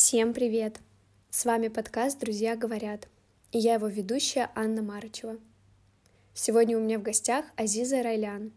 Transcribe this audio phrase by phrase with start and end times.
[0.00, 0.78] Всем привет!
[1.28, 3.08] С вами подкаст «Друзья говорят»
[3.50, 5.38] и я его ведущая Анна Марычева.
[6.34, 8.52] Сегодня у меня в гостях Азиза Райлян.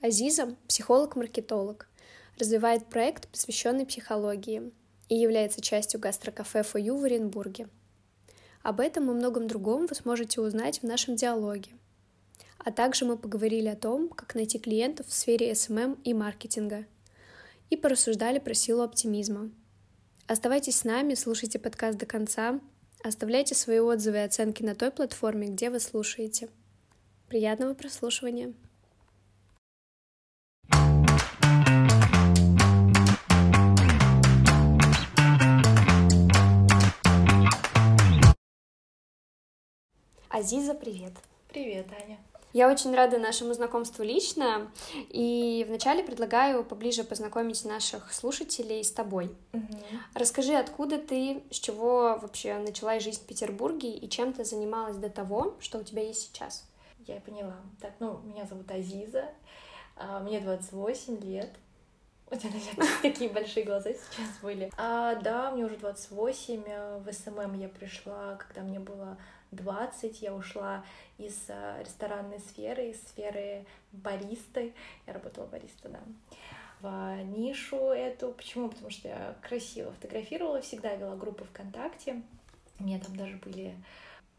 [0.00, 1.88] Азиза— психолог-маркетолог,
[2.38, 4.70] развивает проект, посвященный психологии,
[5.08, 7.68] и является частью гастрокафе «Фою» в Оренбурге.
[8.62, 11.72] Об этом и многом другом вы сможете узнать в нашем диалоге.
[12.58, 16.86] А также мы поговорили о том, как найти клиентов в сфере SMM и маркетинга,
[17.70, 19.50] и порассуждали про силу оптимизма—
[20.30, 22.60] Оставайтесь с нами, слушайте подкаст до конца,
[23.02, 26.48] оставляйте свои отзывы и оценки на той платформе, где вы слушаете.
[27.26, 28.54] Приятного прослушивания!
[40.28, 41.14] Азиза, привет!
[41.48, 42.18] Привет, Аня!
[42.52, 49.36] Я очень рада нашему знакомству лично, и вначале предлагаю поближе познакомить наших слушателей с тобой.
[49.52, 49.78] Угу.
[50.14, 55.10] Расскажи, откуда ты, с чего вообще начала жизнь в Петербурге и чем ты занималась до
[55.10, 56.66] того, что у тебя есть сейчас?
[57.06, 57.56] Я поняла.
[57.80, 59.30] Так, ну, меня зовут Азиза,
[59.96, 61.50] а, мне 28 лет.
[62.30, 64.70] У тебя, наверное, такие большие глаза сейчас были.
[64.76, 66.62] А, да, мне уже 28.
[67.00, 69.18] В SMM я пришла, когда мне было
[69.52, 70.84] 20 я ушла
[71.18, 74.74] из э, ресторанной сферы, из сферы баристы.
[75.06, 76.00] Я работала бариста, да
[76.80, 78.32] в нишу эту.
[78.32, 78.68] Почему?
[78.68, 82.22] Потому что я красиво фотографировала, всегда вела группы ВКонтакте.
[82.78, 83.74] У меня там даже были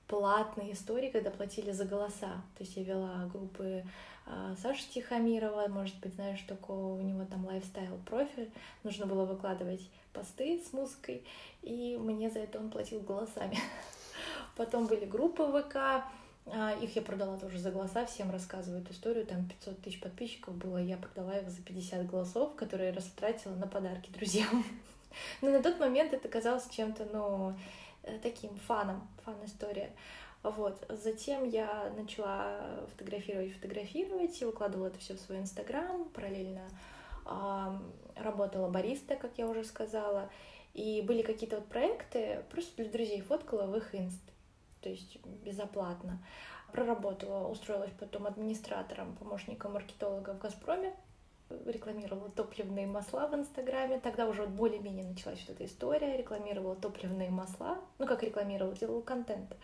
[0.07, 2.41] платные истории, когда платили за голоса.
[2.57, 3.85] То есть я вела группы
[4.25, 8.51] э, Саши Тихомирова, может быть, знаешь, такого у него там лайфстайл профиль.
[8.83, 11.23] Нужно было выкладывать посты с музыкой,
[11.61, 13.57] и мне за это он платил голосами.
[14.61, 16.05] Потом были группы ВК,
[16.45, 20.53] а, их я продала тоже за голоса, всем рассказываю эту историю, там 500 тысяч подписчиков
[20.53, 24.63] было, я продала их за 50 голосов, которые я растратила на подарки друзьям.
[25.41, 27.55] Но на тот момент это казалось чем-то, ну,
[28.03, 29.89] э, таким фаном, фан-история.
[30.43, 30.85] Вот.
[30.89, 36.67] Затем я начала фотографировать, фотографировать и выкладывала это все в свой инстаграм, параллельно
[37.25, 37.77] э,
[38.15, 40.29] работала бариста, как я уже сказала,
[40.75, 44.21] и были какие-то вот проекты, просто для друзей фоткала в их инст
[44.81, 46.19] то есть безоплатно.
[46.71, 50.93] Проработала, устроилась потом администратором, помощником маркетолога в «Газпроме»,
[51.65, 53.99] рекламировала топливные масла в Инстаграме.
[53.99, 56.17] Тогда уже вот более-менее началась вот эта история.
[56.17, 57.77] Рекламировала топливные масла.
[57.99, 59.55] Ну, как рекламировала, делала контент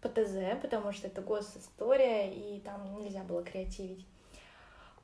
[0.00, 4.06] по ТЗ, потому что это госистория, и там нельзя было креативить.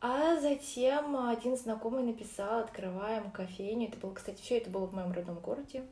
[0.05, 3.87] А затем один знакомый написал, открываем кофейню.
[3.87, 5.85] Это было, кстати, все это было в моем родном городе.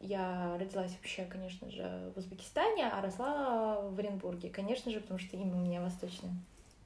[0.00, 5.36] Я, родилась вообще, конечно же, в Узбекистане, а росла в Оренбурге, конечно же, потому что
[5.36, 6.30] имя у меня восточное.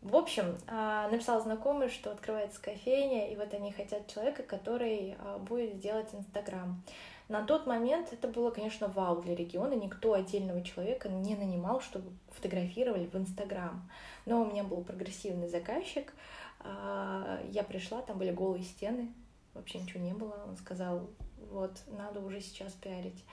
[0.00, 5.38] В общем, а, написал знакомый, что открывается кофейня, и вот они хотят человека, который а,
[5.38, 6.82] будет делать Инстаграм.
[7.28, 9.74] На тот момент это было, конечно, вау для региона.
[9.74, 13.88] Никто отдельного человека не нанимал, чтобы фотографировали в Инстаграм.
[14.26, 16.12] Но у меня был прогрессивный заказчик,
[16.51, 19.12] а, я пришла, там были голые стены,
[19.54, 20.44] вообще ничего не было.
[20.46, 21.08] Он сказал,
[21.50, 23.24] вот, надо уже сейчас пиарить.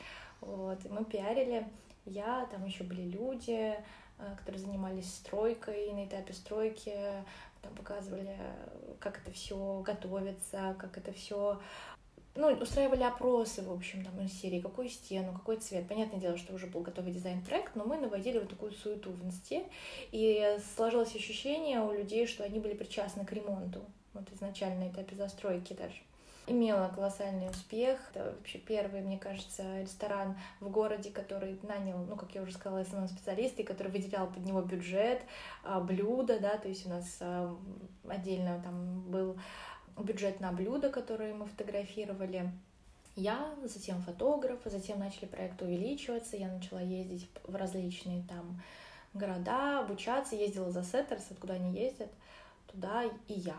[0.41, 1.67] Вот, и мы пиарили.
[2.05, 3.75] Я, там еще были люди,
[4.17, 6.93] а, которые занимались стройкой, на этапе стройки
[7.61, 8.37] там показывали,
[8.99, 11.59] как это все готовится, как это все
[12.39, 15.87] ну, устраивали опросы, в общем, там, из серии, какую стену, какой цвет.
[15.87, 19.63] Понятное дело, что уже был готовый дизайн-проект, но мы наводили вот такую суету в инсте,
[20.11, 23.81] и сложилось ощущение у людей, что они были причастны к ремонту,
[24.13, 25.99] вот изначально на этапе застройки даже
[26.49, 27.99] имела колоссальный успех.
[28.11, 32.83] Это вообще первый, мне кажется, ресторан в городе, который нанял, ну, как я уже сказала,
[32.83, 35.21] специалист, и который выделял под него бюджет,
[35.63, 37.55] а, блюда, да, то есть у нас а,
[38.07, 39.37] отдельно там был
[39.97, 42.51] бюджет на блюда, которые мы фотографировали.
[43.15, 48.61] Я, затем фотограф, затем начали проекты увеличиваться, я начала ездить в различные там
[49.13, 52.09] города, обучаться, ездила за Сеттерс, откуда они ездят,
[52.67, 53.57] туда и я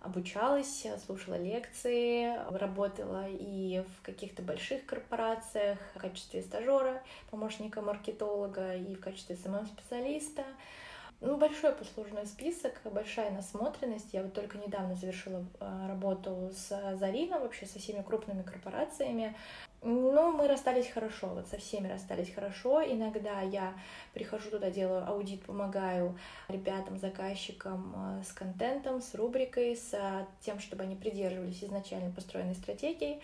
[0.00, 8.94] обучалась, слушала лекции, работала и в каких-то больших корпорациях в качестве стажера, помощника маркетолога и
[8.94, 10.44] в качестве SMM-специалиста.
[11.20, 14.12] Ну, большой послужной список, большая насмотренность.
[14.12, 19.34] Я вот только недавно завершила а, работу с Зариной, вообще со всеми крупными корпорациями.
[19.80, 22.82] Ну, мы расстались хорошо, вот со всеми расстались хорошо.
[22.82, 23.72] Иногда я
[24.12, 26.18] прихожу туда, делаю аудит, помогаю
[26.48, 32.56] ребятам, заказчикам а, с контентом, с рубрикой, с а, тем, чтобы они придерживались изначально построенной
[32.56, 33.22] стратегии.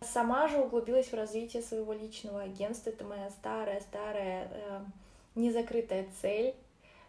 [0.00, 2.90] Сама же углубилась в развитие своего личного агентства.
[2.90, 4.50] Это моя старая-старая
[5.36, 6.56] незакрытая цель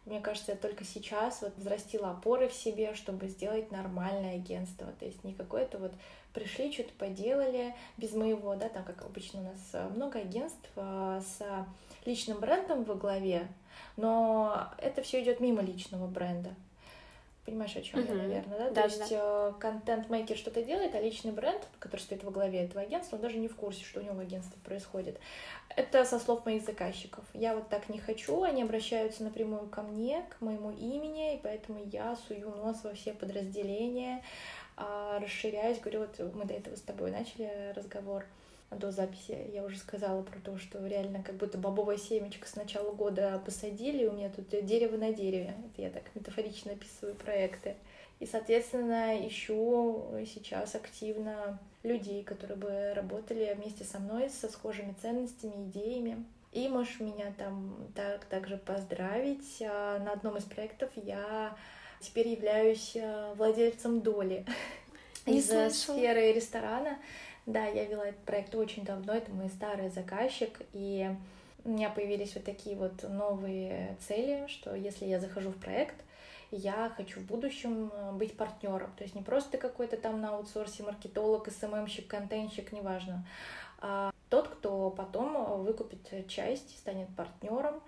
[0.05, 4.87] Мне кажется, я только сейчас вот взрастила опоры в себе, чтобы сделать нормальное агентство.
[4.99, 5.93] То есть не какое-то вот
[6.33, 11.21] пришли, что-то поделали без моего, да, там как обычно у нас э, много агентств э,
[11.21, 11.41] с
[12.05, 13.47] личным брендом во главе,
[13.95, 16.49] но это все идет мимо личного бренда.
[17.45, 18.07] Понимаешь, о чем uh-huh.
[18.07, 18.69] я, наверное, да?
[18.69, 19.49] да То есть да.
[19.49, 23.37] Э, контент-мейкер что-то делает, а личный бренд, который стоит во главе этого агентства, он даже
[23.37, 25.19] не в курсе, что у него в агентстве происходит.
[25.75, 27.25] Это со слов моих заказчиков.
[27.33, 31.81] Я вот так не хочу, они обращаются напрямую ко мне, к моему имени, и поэтому
[31.91, 34.23] я сую нос во все подразделения,
[34.77, 38.25] а, расширяюсь, говорю, вот мы до этого с тобой начали разговор,
[38.75, 42.91] до записи я уже сказала про то, что реально как будто бобовое семечко с начала
[42.91, 45.55] года посадили, у меня тут дерево на дереве.
[45.65, 47.75] Это я так метафорично описываю проекты.
[48.19, 55.65] И, соответственно, ищу сейчас активно людей, которые бы работали вместе со мной со схожими ценностями,
[55.65, 56.23] идеями.
[56.53, 59.61] И можешь меня там так, также поздравить.
[59.61, 61.57] А, на одном из проектов я
[61.99, 64.45] теперь являюсь а, владельцем доли
[65.25, 66.99] из сферы ресторана.
[67.45, 71.09] Да, я вела этот проект очень давно, это мой старый заказчик, и
[71.65, 75.95] у меня появились вот такие вот новые цели, что если я захожу в проект,
[76.51, 78.93] я хочу в будущем э, быть партнером.
[78.95, 83.25] То есть не просто какой-то там на аутсорсе маркетолог, СММщик, контентщик, неважно,
[83.79, 87.81] а тот, кто потом выкупит часть, станет партнером,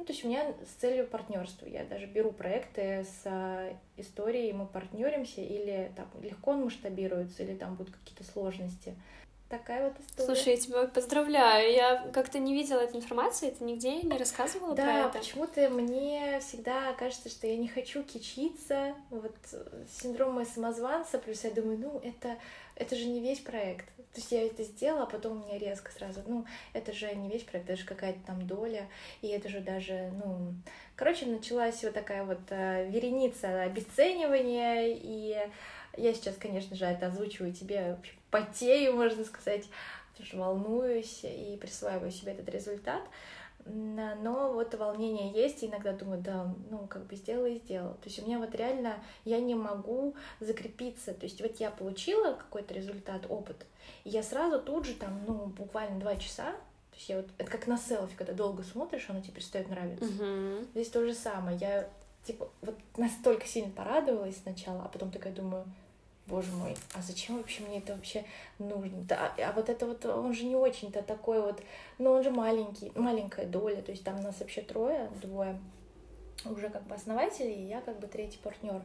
[0.00, 1.66] ну, то есть у меня с целью партнерства.
[1.66, 7.54] Я даже беру проекты с а, историей, мы партнеримся, или там легко он масштабируется, или
[7.54, 8.94] там будут какие-то сложности.
[9.50, 10.26] Такая вот история.
[10.26, 11.74] Слушай, я тебя поздравляю.
[11.74, 15.12] Я как-то не видела этой информации, ты нигде не рассказывала да, про это?
[15.12, 18.94] Да, почему-то мне всегда кажется, что я не хочу кичиться.
[19.10, 19.36] Вот
[20.00, 22.38] синдром самозванца, плюс я думаю, ну, это
[22.80, 23.84] это же не весь проект.
[24.12, 27.28] То есть я это сделала, а потом у меня резко сразу, ну, это же не
[27.28, 28.88] проект, это же какая-то там доля,
[29.22, 30.54] и это же даже, ну...
[30.96, 35.36] Короче, началась вот такая вот э, вереница обесценивания, и
[35.96, 37.96] я сейчас, конечно же, это озвучиваю тебе,
[38.30, 39.66] потею, можно сказать,
[40.12, 43.02] потому что волнуюсь и присваиваю себе этот результат
[43.66, 47.94] но вот волнение есть, и иногда думаю, да, ну, как бы сделала и сделала.
[47.94, 52.34] То есть у меня вот реально, я не могу закрепиться, то есть вот я получила
[52.34, 53.66] какой-то результат, опыт,
[54.04, 57.50] и я сразу тут же там, ну, буквально два часа, то есть я вот, это
[57.50, 60.04] как на селфи, когда долго смотришь, оно тебе перестает нравиться.
[60.04, 60.66] Uh-huh.
[60.72, 61.88] Здесь то же самое, я,
[62.24, 65.64] типа, вот настолько сильно порадовалась сначала, а потом такая думаю,
[66.30, 68.24] боже мой, а зачем вообще мне это вообще
[68.58, 69.02] нужно?
[69.02, 71.62] Да, а вот это вот, он же не очень-то такой вот,
[71.98, 75.58] ну он же маленький, маленькая доля, то есть там нас вообще трое, двое
[76.44, 78.80] уже как бы основатели, и я как бы третий партнер.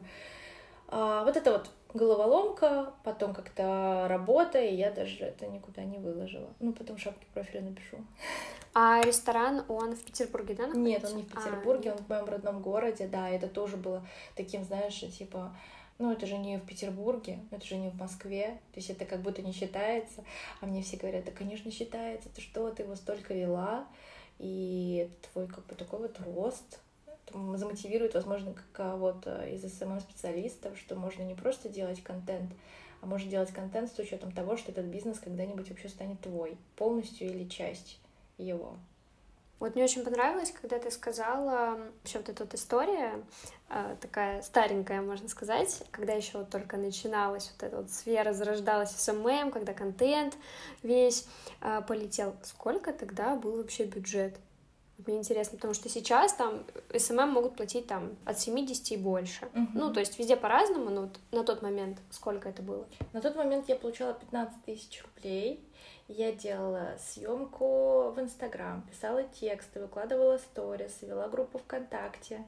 [0.88, 6.48] А, вот это вот головоломка, потом как-то работа, и я даже это никуда не выложила.
[6.60, 7.98] Ну, потом шапки профиля напишу.
[8.74, 10.90] А ресторан, он в Петербурге, да, находится?
[10.90, 13.76] Нет, он не в а, Петербурге, а, он в моем родном городе, да, это тоже
[13.76, 14.06] было
[14.36, 15.56] таким, знаешь, типа,
[15.98, 19.22] ну, это же не в Петербурге, это же не в Москве, то есть это как
[19.22, 20.24] будто не считается,
[20.60, 23.86] а мне все говорят, да, конечно, считается, ты что, ты его столько вела,
[24.38, 26.80] и твой как бы такой вот рост.
[27.32, 32.52] Замотивирует, возможно, кого-то из SMM-специалистов, что можно не просто делать контент,
[33.00, 37.26] а можно делать контент с учетом того, что этот бизнес когда-нибудь вообще станет твой, полностью
[37.28, 37.98] или часть
[38.38, 38.76] его.
[39.58, 43.24] Вот мне очень понравилось, когда ты сказала, вообще вот эта вот история,
[43.70, 48.90] э, такая старенькая, можно сказать, когда еще вот только начиналась вот эта вот сфера, зарождалась
[48.90, 50.36] SMM, когда контент
[50.82, 51.26] весь
[51.62, 52.34] э, полетел.
[52.42, 54.36] Сколько тогда был вообще бюджет?
[55.06, 56.64] Мне интересно, потому что сейчас там
[56.94, 59.46] SMM могут платить там от 70 и больше.
[59.54, 59.68] Угу.
[59.74, 62.86] Ну, то есть везде по-разному, но вот на тот момент сколько это было?
[63.12, 65.62] На тот момент я получала 15 тысяч рублей.
[66.08, 72.44] Я делала съемку в Инстаграм, писала тексты, выкладывала сторис, вела группу ВКонтакте,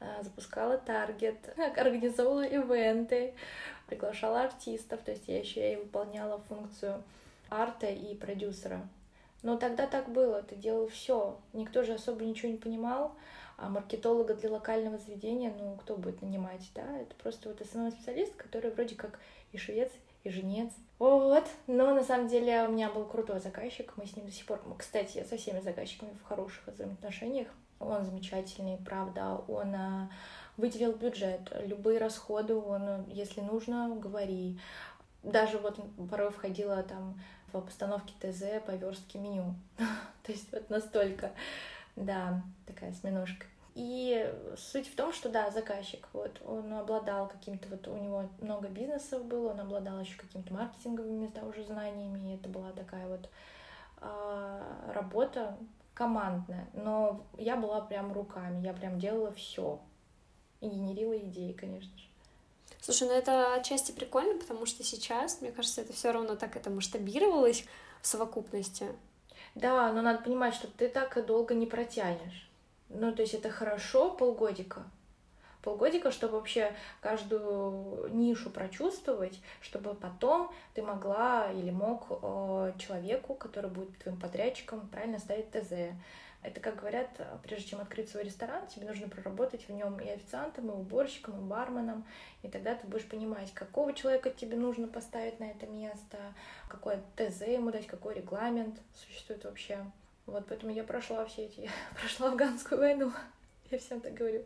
[0.00, 1.38] э, запускала таргет,
[1.76, 3.32] организовывала ивенты,
[3.86, 7.02] приглашала артистов, то есть я еще и выполняла функцию
[7.48, 8.86] арта и продюсера.
[9.42, 13.14] Но тогда так было, ты делал все, никто же особо ничего не понимал,
[13.56, 18.70] а маркетолога для локального заведения, ну, кто будет нанимать, да, это просто вот SMM-специалист, который
[18.70, 19.18] вроде как
[19.52, 19.90] и швец,
[20.28, 24.26] и женец, вот, но на самом деле у меня был крутой заказчик, мы с ним
[24.26, 27.48] до сих пор, кстати, я со всеми заказчиками в хороших взаимоотношениях,
[27.80, 30.10] он замечательный, правда, он а,
[30.56, 34.58] выделил бюджет, любые расходы он, если нужно, говори.
[35.22, 35.78] Даже вот
[36.10, 37.20] порой входила там
[37.52, 39.54] в постановке ТЗ по верстке меню.
[40.24, 41.30] То есть вот настолько,
[41.96, 43.46] да, такая сменушка.
[43.78, 48.66] И суть в том, что да, заказчик, вот, он обладал каким-то, вот у него много
[48.66, 53.30] бизнесов было, он обладал еще какими-то маркетинговыми, да, уже знаниями, и это была такая вот
[54.00, 55.56] э, работа,
[55.94, 59.78] командная, но я была прям руками, я прям делала все
[60.60, 62.04] и генерила идеи, конечно же.
[62.80, 66.68] Слушай, ну это отчасти прикольно, потому что сейчас, мне кажется, это все равно так это
[66.68, 67.64] масштабировалось
[68.02, 68.88] в совокупности.
[69.54, 72.47] Да, но надо понимать, что ты так долго не протянешь.
[72.88, 74.82] Ну, то есть это хорошо полгодика,
[75.62, 83.70] полгодика, чтобы вообще каждую нишу прочувствовать, чтобы потом ты могла или мог э, человеку, который
[83.70, 85.94] будет твоим подрядчиком, правильно ставить ТЗ.
[86.42, 87.08] Это, как говорят,
[87.42, 91.42] прежде чем открыть свой ресторан, тебе нужно проработать в нем и официантом, и уборщиком, и
[91.42, 92.06] барменом,
[92.42, 96.16] и тогда ты будешь понимать, какого человека тебе нужно поставить на это место,
[96.68, 99.84] какое ТЗ ему дать, какой регламент существует вообще.
[100.28, 101.70] Вот поэтому я прошла все эти,
[102.00, 103.12] прошла афганскую войну,
[103.70, 104.44] я всем так говорю.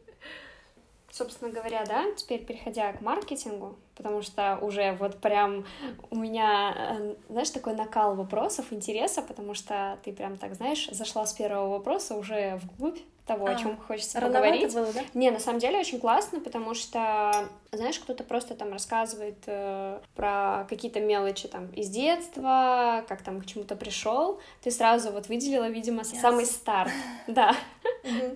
[1.10, 5.66] Собственно говоря, да, теперь переходя к маркетингу, потому что уже вот прям
[6.10, 11.26] у меня, э, знаешь, такой накал вопросов, интереса, потому что ты прям так, знаешь, зашла
[11.26, 14.74] с первого вопроса уже вглубь того, а, о чем хочется поговорить.
[14.74, 15.02] Было, да?
[15.14, 20.66] Не, на самом деле очень классно, потому что, знаешь, кто-то просто там рассказывает э, про
[20.68, 24.40] какие-то мелочи там из детства, как там к чему-то пришел.
[24.60, 26.20] Ты сразу вот выделила, видимо, yes.
[26.20, 26.90] самый старт.
[27.28, 27.54] Да.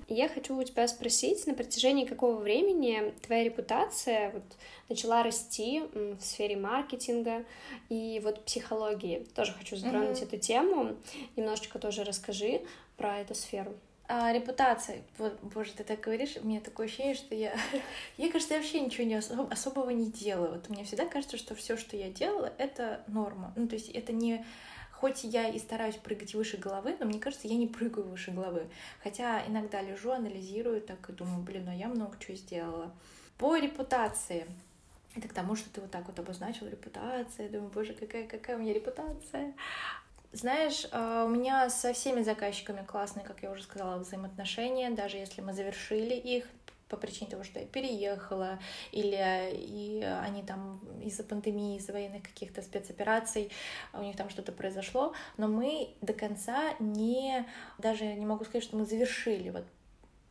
[0.08, 4.44] Я хочу у тебя спросить, на протяжении какого времени твоя репутация вот
[4.88, 7.44] начала расти в сфере маркетинга
[7.88, 9.26] и вот психологии?
[9.34, 10.96] Тоже хочу затронуть эту тему.
[11.34, 12.62] Немножечко тоже расскажи
[12.96, 13.74] про эту сферу.
[14.08, 15.02] А, репутация.
[15.18, 17.56] Вот, боже, ты так говоришь, у меня такое ощущение, что я...
[18.16, 19.52] я, кажется, вообще ничего не особ...
[19.52, 20.52] особого не делаю.
[20.52, 23.52] Вот мне всегда кажется, что все, что я делала, это норма.
[23.56, 24.44] Ну, то есть это не...
[24.92, 28.68] Хоть я и стараюсь прыгать выше головы, но мне кажется, я не прыгаю выше головы.
[29.02, 32.94] Хотя иногда лежу, анализирую так и думаю, блин, ну я много чего сделала.
[33.36, 34.46] По репутации.
[35.14, 37.48] Это к тому, что ты вот так вот обозначил репутация.
[37.48, 39.54] Думаю, боже, какая, какая у меня репутация.
[40.32, 45.40] Знаешь, а, у меня со всеми заказчиками классные, как я уже сказала, взаимоотношения, даже если
[45.40, 46.44] мы завершили их
[46.88, 48.58] по причине того, что я переехала,
[48.92, 53.50] или и они там из-за пандемии, из-за военных каких-то спецопераций,
[53.92, 57.44] у них там что-то произошло, но мы до конца не,
[57.78, 59.50] даже не могу сказать, что мы завершили.
[59.50, 59.64] Вот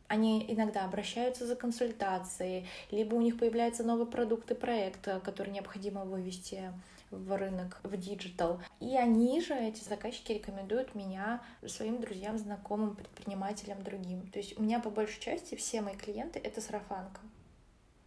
[0.08, 6.04] они иногда обращаются за консультацией, либо у них появляется новый продукт и проект, который необходимо
[6.04, 6.72] вывести
[7.10, 8.60] в рынок, в диджитал.
[8.80, 14.26] И они же, эти заказчики, рекомендуют меня своим друзьям, знакомым, предпринимателям, другим.
[14.28, 17.20] То есть у меня по большей части все мои клиенты— это сарафанка.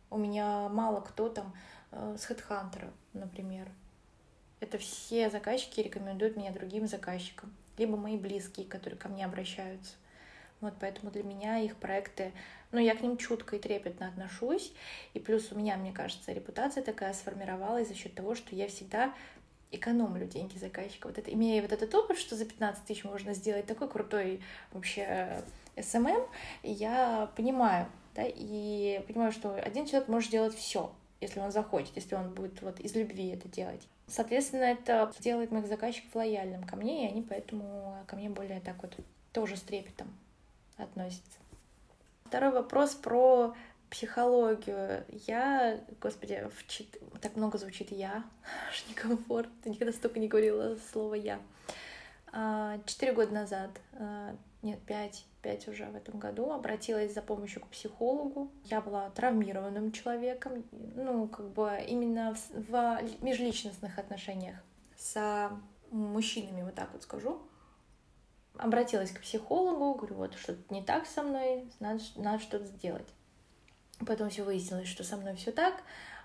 [0.09, 1.53] У меня мало кто там
[1.91, 3.69] э, с HeadHunter, например.
[4.59, 7.53] Это все заказчики рекомендуют меня другим заказчикам.
[7.77, 9.95] Либо мои близкие, которые ко мне обращаются.
[10.61, 12.33] Вот поэтому для меня их проекты
[12.71, 14.71] но я к ним чутко и трепетно отношусь.
[15.13, 19.13] И плюс у меня, мне кажется, репутация такая сформировалась за счет того, что я всегда
[19.71, 21.07] экономлю деньги заказчика.
[21.07, 25.43] Вот это, имея вот этот опыт, что за 15 тысяч можно сделать такой крутой вообще
[25.79, 26.23] SMM, эм эм,
[26.63, 32.15] я понимаю, да, и понимаю, что один человек может делать все, если он захочет, если
[32.15, 33.87] он будет вот из любви это делать.
[34.07, 38.81] Соответственно, это делает моих заказчиков лояльным ко мне, и они поэтому ко мне более так
[38.81, 38.97] вот
[39.31, 40.07] тоже с трепетом
[40.79, 41.39] относятся.
[42.25, 43.55] Второй вопрос про
[43.89, 45.03] психологию.
[45.27, 46.98] Я, господи, вчит...
[47.21, 48.24] так много звучит я,
[48.69, 51.39] аж некомфортно, никогда столько не говорила слово я.
[52.31, 57.62] А, четыре года назад, а, нет, пять, пять уже в этом году, обратилась за помощью
[57.62, 58.51] к психологу.
[58.65, 60.63] Я была травмированным человеком,
[60.95, 64.57] ну, как бы именно в, в межличностных отношениях
[64.95, 65.50] с
[65.89, 67.41] мужчинами, вот так вот скажу
[68.59, 73.07] обратилась к психологу, говорю, вот что-то не так со мной, надо, надо что-то сделать.
[74.05, 75.81] Потом все выяснилось, что со мной все так,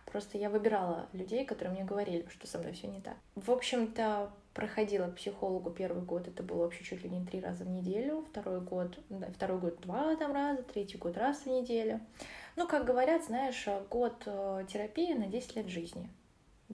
[0.07, 3.17] просто я выбирала людей, которые мне говорили, что со мной все не так.
[3.35, 7.65] В общем-то, проходила к психологу первый год, это было вообще чуть ли не три раза
[7.65, 12.01] в неделю, второй год, да, второй год два там раза, третий год раз в неделю.
[12.57, 16.09] Ну, как говорят, знаешь, год э, терапии на 10 лет жизни.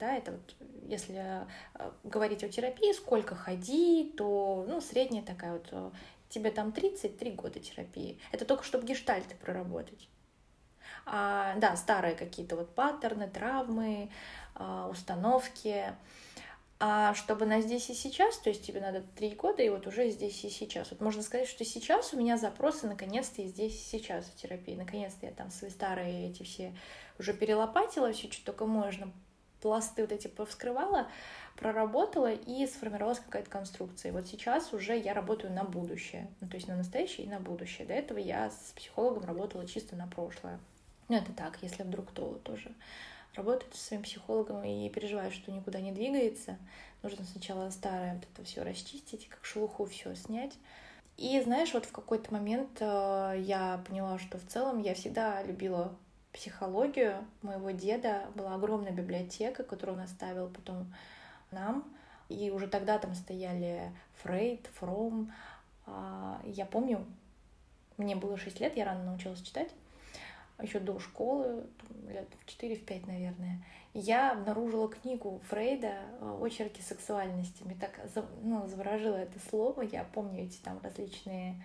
[0.01, 0.55] Да, это вот,
[0.87, 5.91] если э, говорить о терапии, сколько ходить, то, ну, средняя такая вот, э,
[6.27, 8.17] тебе там 33 года терапии.
[8.31, 10.09] Это только чтобы гештальты проработать.
[11.05, 14.09] А, да, старые какие-то вот паттерны, травмы,
[14.55, 15.93] а, установки.
[16.79, 20.09] А чтобы на здесь и сейчас, то есть тебе надо три года, и вот уже
[20.09, 20.89] здесь и сейчас.
[20.89, 24.73] Вот можно сказать, что сейчас у меня запросы наконец-то и здесь и сейчас в терапии.
[24.73, 26.75] Наконец-то я там свои старые эти все
[27.19, 29.13] уже перелопатила, все, что только можно,
[29.61, 31.07] пласты вот эти повскрывала,
[31.55, 34.11] проработала и сформировалась какая-то конструкция.
[34.11, 37.87] Вот сейчас уже я работаю на будущее, ну, то есть на настоящее и на будущее.
[37.87, 40.59] До этого я с психологом работала чисто на прошлое.
[41.07, 42.71] Ну, это так, если вдруг кто тоже
[43.35, 46.57] работает со своим психологом и переживает, что никуда не двигается,
[47.03, 50.53] нужно сначала старое вот это все расчистить, как шелуху все снять.
[51.17, 55.95] И знаешь, вот в какой-то момент э, я поняла, что в целом я всегда любила
[56.33, 57.25] психологию.
[57.41, 60.93] моего деда была огромная библиотека, которую он оставил потом
[61.51, 61.83] нам.
[62.29, 63.91] И уже тогда там стояли
[64.23, 65.31] Фрейд, Фром.
[65.85, 67.05] А, я помню,
[67.97, 69.69] мне было 6 лет, я рано научилась читать,
[70.61, 71.65] еще до школы,
[72.07, 73.63] лет в 4-5, наверное.
[73.93, 75.95] Я обнаружила книгу Фрейда
[76.41, 77.63] «Очерки сексуальности».
[77.63, 77.99] Мне так
[78.41, 79.81] ну, заворожило это слово.
[79.81, 81.61] Я помню эти там различные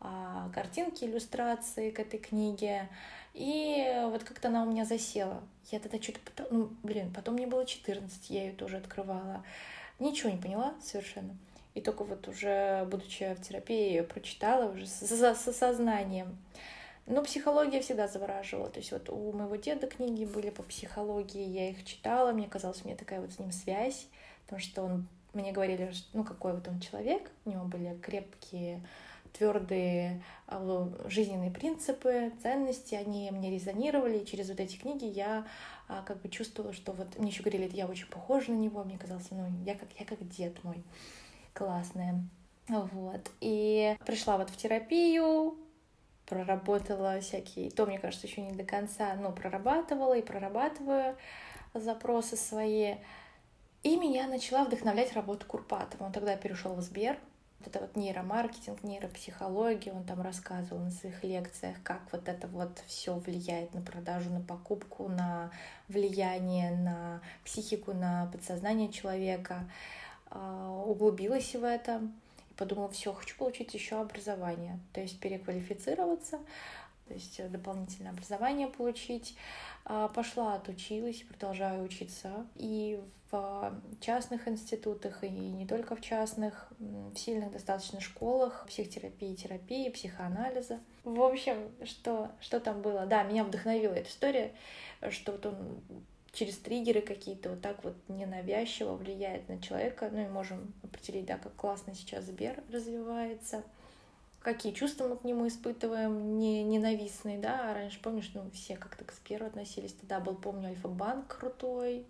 [0.00, 2.88] а, картинки, иллюстрации к этой книге.
[3.38, 5.40] И вот как-то она у меня засела.
[5.70, 6.48] Я тогда что-то...
[6.50, 9.44] Ну, блин, потом мне было 14, я ее тоже открывала.
[10.00, 11.36] Ничего не поняла совершенно.
[11.74, 16.36] И только вот уже, будучи в терапии, я прочитала уже с, с, с осознанием.
[17.06, 18.70] Но психология всегда завораживала.
[18.70, 22.80] То есть вот у моего деда книги были по психологии, я их читала, мне казалось,
[22.82, 24.08] у меня такая вот с ним связь,
[24.46, 28.82] потому что он мне говорили, ну какой вот он человек, у него были крепкие
[29.32, 35.46] твердые а, жизненные принципы, ценности, они мне резонировали, и через вот эти книги я
[35.88, 38.98] а, как бы чувствовала, что вот мне еще говорили, я очень похожа на него, мне
[38.98, 40.82] казалось, ну, я как, я как дед мой,
[41.52, 42.22] классная.
[42.68, 43.30] Вот.
[43.40, 45.56] И пришла вот в терапию,
[46.26, 51.16] проработала всякие, то, мне кажется, еще не до конца, но прорабатывала и прорабатываю
[51.74, 52.96] запросы свои.
[53.82, 56.04] И меня начала вдохновлять работа Курпатова.
[56.04, 57.18] Он тогда перешел в Сбер,
[57.60, 62.82] вот это вот нейромаркетинг, нейропсихология, он там рассказывал на своих лекциях, как вот это вот
[62.86, 65.50] все влияет на продажу, на покупку, на
[65.88, 69.68] влияние на психику, на подсознание человека.
[70.30, 72.02] А, углубилась в это
[72.50, 76.38] и подумала, все, хочу получить еще образование, то есть переквалифицироваться,
[77.08, 79.36] то есть дополнительное образование получить.
[79.84, 82.46] А, пошла, отучилась, продолжаю учиться.
[82.54, 83.00] И
[83.30, 90.80] в частных институтах, и не только в частных, в сильных достаточно школах психотерапии, терапии, психоанализа.
[91.04, 93.06] В общем, что, что там было?
[93.06, 94.52] Да, меня вдохновила эта история,
[95.10, 95.80] что вот он
[96.32, 100.08] через триггеры какие-то вот так вот ненавязчиво влияет на человека.
[100.12, 103.62] Ну и можем определить, да, как классно сейчас Сбер развивается
[104.40, 109.04] какие чувства мы к нему испытываем, не ненавистные, да, а раньше, помнишь, ну, все как-то
[109.04, 112.06] к Сберу относились, тогда был, помню, Альфа-банк крутой,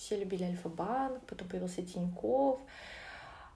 [0.00, 2.58] все любили Альфа-банк, потом появился Тиньков,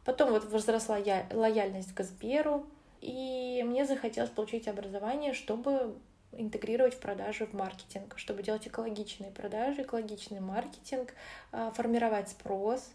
[0.04, 2.66] потом вот возросла я, лояльность к Сберу,
[3.00, 5.96] и мне захотелось получить образование, чтобы
[6.32, 11.14] интегрировать в продажи в маркетинг, чтобы делать экологичные продажи, экологичный маркетинг,
[11.50, 12.90] а, формировать спрос,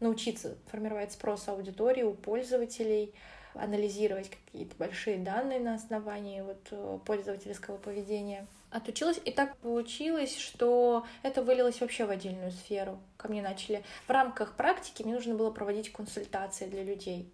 [0.00, 3.14] научиться формировать спрос аудитории у пользователей,
[3.54, 8.46] анализировать какие-то большие данные на основании вот э, пользовательского поведения.
[8.70, 12.98] Отучилась, и так получилось, что это вылилось вообще в отдельную сферу.
[13.16, 13.82] Ко мне начали...
[14.06, 17.32] В рамках практики мне нужно было проводить консультации для людей.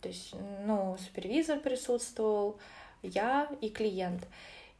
[0.00, 2.58] То есть, ну, супервизор присутствовал,
[3.02, 4.26] я и клиент.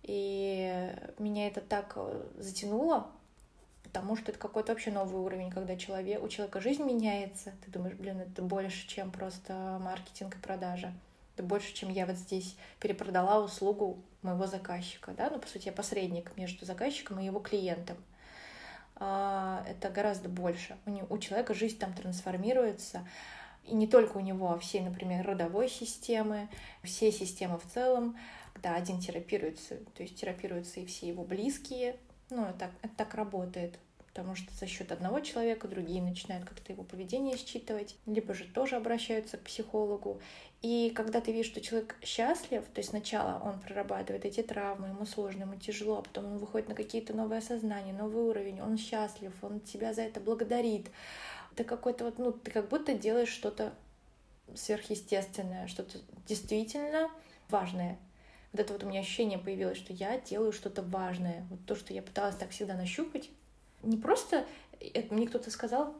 [0.04, 3.08] И меня это так э, затянуло,
[3.82, 7.96] потому что это какой-то вообще новый уровень, когда человек, у человека жизнь меняется, ты думаешь,
[7.96, 10.92] блин, это больше, чем просто маркетинг и продажа.
[11.38, 15.72] Это больше, чем я вот здесь перепродала услугу моего заказчика, да, ну, по сути, я
[15.72, 17.96] посредник между заказчиком и его клиентом.
[18.96, 20.77] А, это гораздо больше.
[21.09, 23.07] У, человека жизнь там трансформируется,
[23.62, 26.48] и не только у него, а всей, например, родовой системы,
[26.83, 28.18] все системы в целом,
[28.53, 31.94] когда один терапируется, то есть терапируются и все его близкие,
[32.31, 33.79] ну, это, это так работает,
[34.18, 38.74] потому что за счет одного человека другие начинают как-то его поведение считывать, либо же тоже
[38.74, 40.20] обращаются к психологу.
[40.61, 45.07] И когда ты видишь, что человек счастлив, то есть сначала он прорабатывает эти травмы, ему
[45.07, 49.33] сложно, ему тяжело, а потом он выходит на какие-то новые осознания, новый уровень, он счастлив,
[49.40, 50.90] он тебя за это благодарит.
[51.52, 53.72] Это какой-то вот, ну, ты как будто делаешь что-то
[54.57, 57.09] сверхъестественное, что-то действительно
[57.50, 58.00] важное
[58.52, 61.46] вот это вот у меня ощущение появилось, что я делаю что-то важное.
[61.50, 63.31] Вот то, что я пыталась так всегда нащупать.
[63.82, 64.46] Не просто,
[64.80, 65.94] это мне кто-то сказал,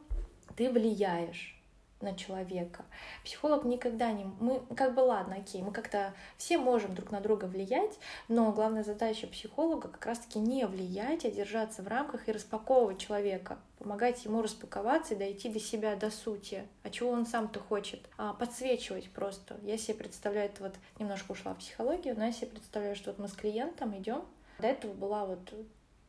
[0.55, 1.59] ты влияешь
[2.01, 2.85] на человека.
[3.23, 4.23] Психолог никогда не...
[4.39, 8.83] Мы как бы ладно, окей, мы как-то все можем друг на друга влиять, но главная
[8.83, 14.41] задача психолога как раз-таки не влиять, а держаться в рамках и распаковывать человека, помогать ему
[14.41, 19.57] распаковаться и дойти до себя, до сути, а чего он сам-то хочет, а подсвечивать просто.
[19.63, 23.19] Я себе представляю, это вот немножко ушла в психологию, но я себе представляю, что вот
[23.19, 24.23] мы с клиентом идем,
[24.59, 25.53] до этого была вот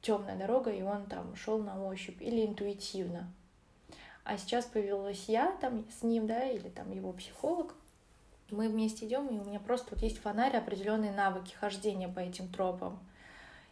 [0.02, 3.32] темная дорога, и он там шел на ощупь или интуитивно
[4.30, 7.74] а сейчас появилась я там с ним, да, или там его психолог,
[8.50, 12.48] мы вместе идем, и у меня просто вот есть фонарь, определенные навыки хождения по этим
[12.48, 13.00] тропам.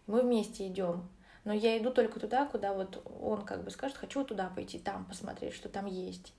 [0.06, 1.08] мы вместе идем.
[1.44, 5.04] Но я иду только туда, куда вот он как бы скажет, хочу туда пойти, там
[5.04, 6.32] посмотреть, что там есть.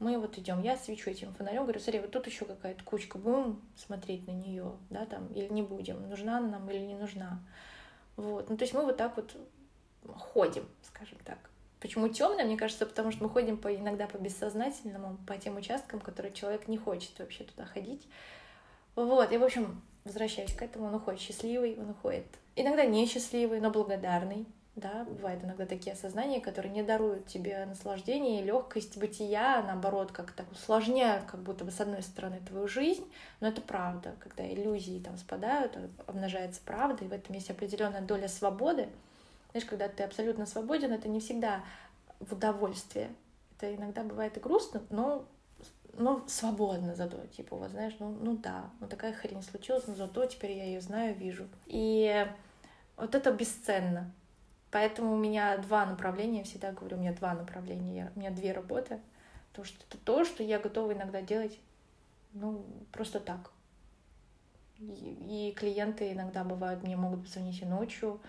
[0.00, 3.62] Мы вот идем, я свечу этим фонарем, говорю, смотри, вот тут еще какая-то кучка, будем
[3.76, 7.40] смотреть на нее, да, там, или не будем, нужна она нам или не нужна.
[8.16, 9.36] Вот, ну то есть мы вот так вот
[10.16, 11.38] ходим, скажем так.
[11.80, 12.44] Почему темная?
[12.44, 16.68] Мне кажется, потому что мы ходим по, иногда по бессознательному, по тем участкам, которые человек
[16.68, 18.08] не хочет вообще туда ходить.
[18.94, 23.70] Вот, и, в общем, возвращаясь к этому, он уходит счастливый, он уходит иногда несчастливый, но
[23.70, 24.46] благодарный.
[24.76, 30.10] Да, бывают иногда такие осознания, которые не даруют тебе наслаждение и легкость бытия, а наоборот,
[30.10, 33.04] как-то усложняют как будто бы с одной стороны твою жизнь,
[33.40, 38.26] но это правда, когда иллюзии там спадают, обнажается правда, и в этом есть определенная доля
[38.26, 38.88] свободы.
[39.52, 41.62] Знаешь, когда ты абсолютно свободен, это не всегда
[42.18, 43.14] в удовольствие.
[43.56, 45.24] Это иногда бывает и грустно, но
[45.96, 50.26] но свободно зато, типа, вот знаешь, ну, ну да, ну такая хрень случилась, но зато
[50.26, 51.46] теперь я ее знаю, вижу.
[51.66, 52.26] И
[52.96, 54.10] вот это бесценно.
[54.74, 58.50] Поэтому у меня два направления, я всегда говорю, у меня два направления, у меня две
[58.50, 58.98] работы.
[59.50, 61.60] Потому что это то, что я готова иногда делать,
[62.32, 63.52] ну, просто так.
[64.80, 68.20] И, и клиенты иногда бывают, мне могут позвонить и ночью,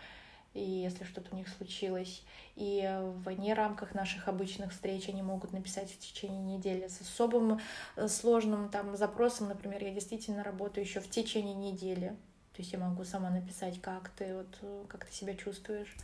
[0.53, 2.21] и если что-то у них случилось.
[2.55, 2.87] И
[3.25, 7.59] вне рамках наших обычных встреч они могут написать в течение недели с особым
[7.95, 12.09] э, сложным там запросом, например, я действительно работаю еще в течение недели.
[12.53, 15.95] То есть я могу сама написать, как ты, вот, э, как ты себя чувствуешь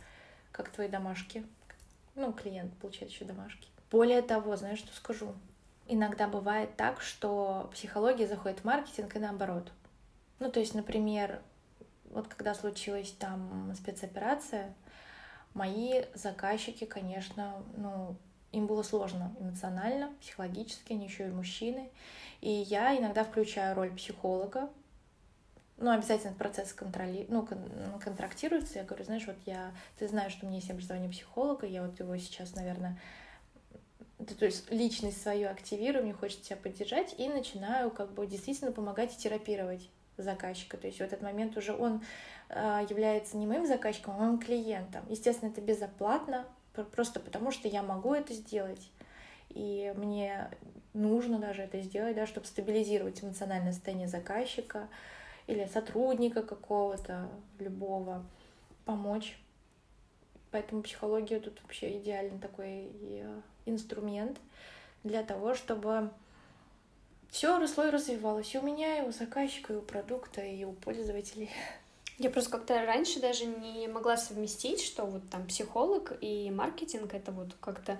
[0.52, 1.44] как твои домашки.
[2.14, 3.68] Ну, клиент получает еще домашки.
[3.90, 5.34] Более того, знаешь, что скажу?
[5.88, 9.72] Иногда бывает так, что психология заходит в маркетинг и наоборот.
[10.38, 11.42] Ну, то есть, например,
[12.10, 14.74] вот когда случилась там спецоперация,
[15.54, 18.16] мои заказчики, конечно, ну,
[18.52, 21.90] им было сложно эмоционально, психологически, они еще и мужчины.
[22.40, 24.68] И я иногда включаю роль психолога,
[25.82, 27.26] ну, обязательно процесс контроли...
[27.28, 27.58] ну, кон...
[28.02, 28.78] контрактируется.
[28.78, 31.98] Я говорю, знаешь, вот я, ты знаешь, что у меня есть образование психолога, я вот
[31.98, 32.98] его сейчас, наверное,
[34.38, 39.12] то есть личность свою активирую, мне хочется себя поддержать, и начинаю как бы действительно помогать
[39.14, 40.76] и терапировать заказчика.
[40.76, 42.02] То есть в этот момент уже он
[42.48, 45.04] э, является не моим заказчиком, а моим клиентом.
[45.08, 46.46] Естественно, это безоплатно,
[46.92, 48.90] просто потому что я могу это сделать.
[49.50, 50.48] И мне
[50.94, 54.88] нужно даже это сделать, да, чтобы стабилизировать эмоциональное состояние заказчика,
[55.52, 58.24] или сотрудника какого-то, любого,
[58.84, 59.36] помочь.
[60.50, 64.38] Поэтому психология тут вообще идеальный такой э, инструмент
[65.04, 66.10] для того, чтобы
[67.30, 70.72] все росло и развивалось и у меня, и у заказчика, и у продукта, и у
[70.72, 71.50] пользователей.
[72.18, 77.32] Я просто как-то раньше даже не могла совместить, что вот там психолог и маркетинг это
[77.32, 77.98] вот как-то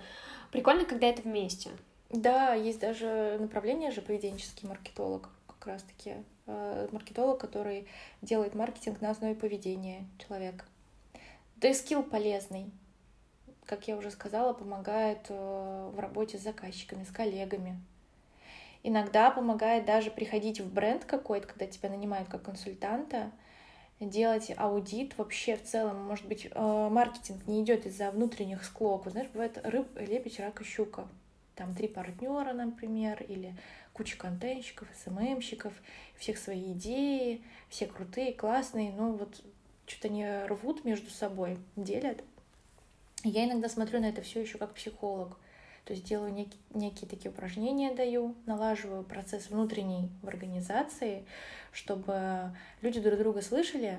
[0.51, 1.71] прикольно, когда это вместе.
[2.11, 5.31] Да, есть даже направление же поведенческий маркетолог
[5.62, 6.16] как раз-таки.
[6.46, 7.87] Э, маркетолог, который
[8.20, 10.64] делает маркетинг на основе поведения человека.
[11.57, 12.70] Да и скилл полезный.
[13.64, 17.81] Как я уже сказала, помогает э, в работе с заказчиками, с коллегами.
[18.83, 23.31] Иногда помогает даже приходить в бренд какой-то, когда тебя нанимают как консультанта,
[24.01, 26.03] делать аудит вообще в целом.
[26.05, 29.09] Может быть, э, маркетинг не идет из-за внутренних склок.
[29.09, 31.07] Знаешь, бывает рыб, лебедь, рак и щука.
[31.55, 33.55] Там три партнера, например, или
[33.93, 35.73] куча контентщиков, СММщиков,
[36.17, 39.43] всех свои идеи, все крутые, классные, но вот
[39.87, 42.23] что-то они рвут между собой, делят.
[43.25, 45.39] Я иногда смотрю на это все еще как психолог.
[45.85, 51.25] То есть делаю некие, некие такие упражнения, даю, налаживаю процесс внутренний в организации,
[51.73, 53.99] чтобы люди друг друга слышали,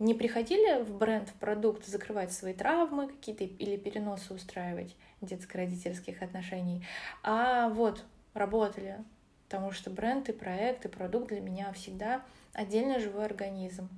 [0.00, 6.84] не приходили в бренд, в продукт закрывать свои травмы какие-то или переносы устраивать детско-родительских отношений,
[7.22, 9.04] а вот работали
[9.46, 13.88] потому что бренд и проект и продукт для меня всегда отдельно живой организм.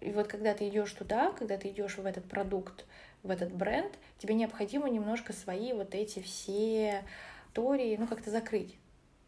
[0.00, 2.84] И вот когда ты идешь туда, когда ты идешь в этот продукт,
[3.22, 7.04] в этот бренд, тебе необходимо немножко свои вот эти все
[7.52, 8.76] тории, ну, как-то закрыть.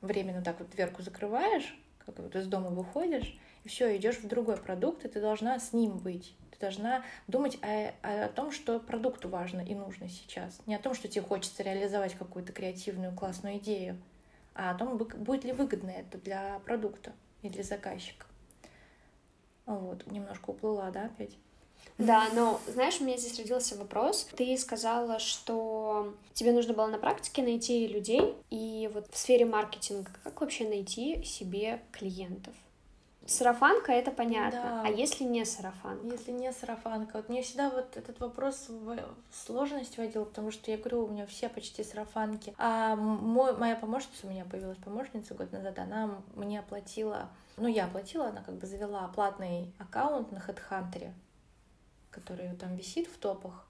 [0.01, 4.57] Временно так вот дверку закрываешь, как вот из дома выходишь, и все, идешь в другой
[4.57, 6.35] продукт, и ты должна с ним быть.
[6.53, 10.61] Ты должна думать о, о том, что продукту важно и нужно сейчас.
[10.67, 13.99] Не о том, что тебе хочется реализовать какую-то креативную классную идею,
[14.69, 18.27] о том, будет ли выгодно это для продукта и для заказчика.
[19.67, 21.37] Вот, немножко уплыла, да, опять?
[21.97, 24.29] Да, но знаешь, у меня здесь родился вопрос.
[24.37, 30.11] Ты сказала, что тебе нужно было на практике найти людей, и вот в сфере маркетинга
[30.25, 32.55] как вообще найти себе клиентов?
[33.27, 34.63] Сарафанка это понятно.
[34.63, 34.83] Да.
[34.87, 36.07] А если не сарафанка?
[36.07, 37.19] Если не сарафанка.
[37.19, 38.97] Вот мне всегда вот этот вопрос в
[39.33, 42.55] сложность вводил, потому что я говорю, у меня все почти сарафанки.
[42.59, 47.85] А мой, моя помощница, у меня появилась помощница год назад, она мне оплатила, ну я
[47.85, 51.13] оплатила, она как бы завела платный аккаунт на HeadHunter,
[52.11, 53.67] который там висит в топах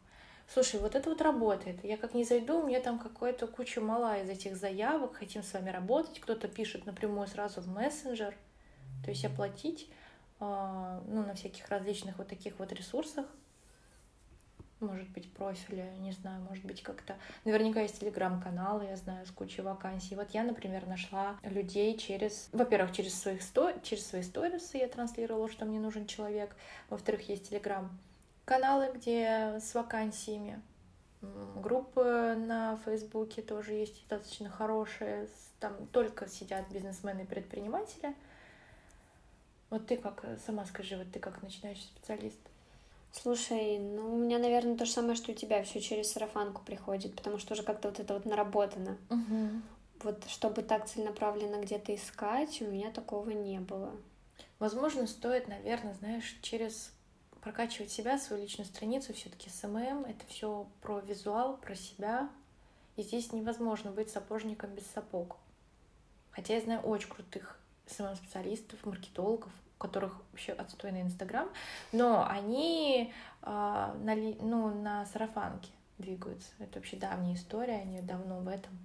[0.53, 1.85] Слушай, вот это вот работает.
[1.85, 5.53] Я как не зайду, у меня там какая-то куча мала из этих заявок, хотим с
[5.53, 6.19] вами работать.
[6.19, 8.35] Кто-то пишет напрямую сразу в мессенджер.
[9.05, 9.91] То есть оплатить
[10.41, 13.27] а, ну, на всяких различных вот таких вот ресурсах.
[14.81, 17.17] Может быть, профили, не знаю, может быть, как-то...
[17.45, 20.17] Наверняка есть телеграм-каналы, я знаю, с кучей вакансий.
[20.17, 22.49] Вот я, например, нашла людей через...
[22.53, 23.73] Во-первых, через, своих сто...
[23.83, 26.57] через свои сторисы я транслировала, что мне нужен человек.
[26.89, 27.91] Во-вторых, есть телеграм
[28.47, 30.63] каналы, где с вакансиями.
[31.57, 35.29] Группы на Фейсбуке тоже есть достаточно хорошие.
[35.59, 38.15] Там только сидят бизнесмены и предприниматели.
[39.71, 42.41] Вот ты как, сама скажи, вот ты как начинающий специалист?
[43.13, 47.17] Слушай, ну у меня, наверное, то же самое, что у тебя, все через сарафанку приходит,
[47.17, 48.99] потому что уже как-то вот это вот наработано.
[49.11, 49.63] Угу.
[50.03, 53.93] Вот чтобы так целенаправленно где-то искать, у меня такого не было.
[54.59, 56.93] Возможно, стоит, наверное, знаешь, через
[57.41, 62.29] прокачивать себя, свою личную страницу, все-таки SMM, это все про визуал, про себя.
[62.97, 65.37] И здесь невозможно быть сапожником без сапог.
[66.31, 71.49] Хотя я знаю очень крутых SMM-специалистов, маркетологов, которых вообще отстойный Инстаграм,
[71.93, 73.13] но они
[73.43, 76.51] э, на, ну, на сарафанке двигаются.
[76.59, 78.79] Это вообще давняя история, они давно в этом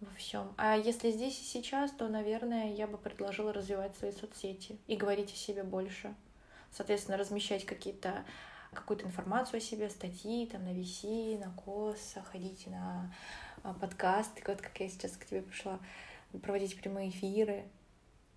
[0.00, 0.52] во всем.
[0.56, 5.32] А если здесь и сейчас, то, наверное, я бы предложила развивать свои соцсети и говорить
[5.32, 6.14] о себе больше
[6.72, 8.24] соответственно, размещать какие-то
[8.72, 13.14] какую-то информацию о себе, статьи там на VC, на КОС, ходите на
[13.62, 15.78] а, подкасты, вот как я сейчас к тебе пришла,
[16.42, 17.64] проводить прямые эфиры.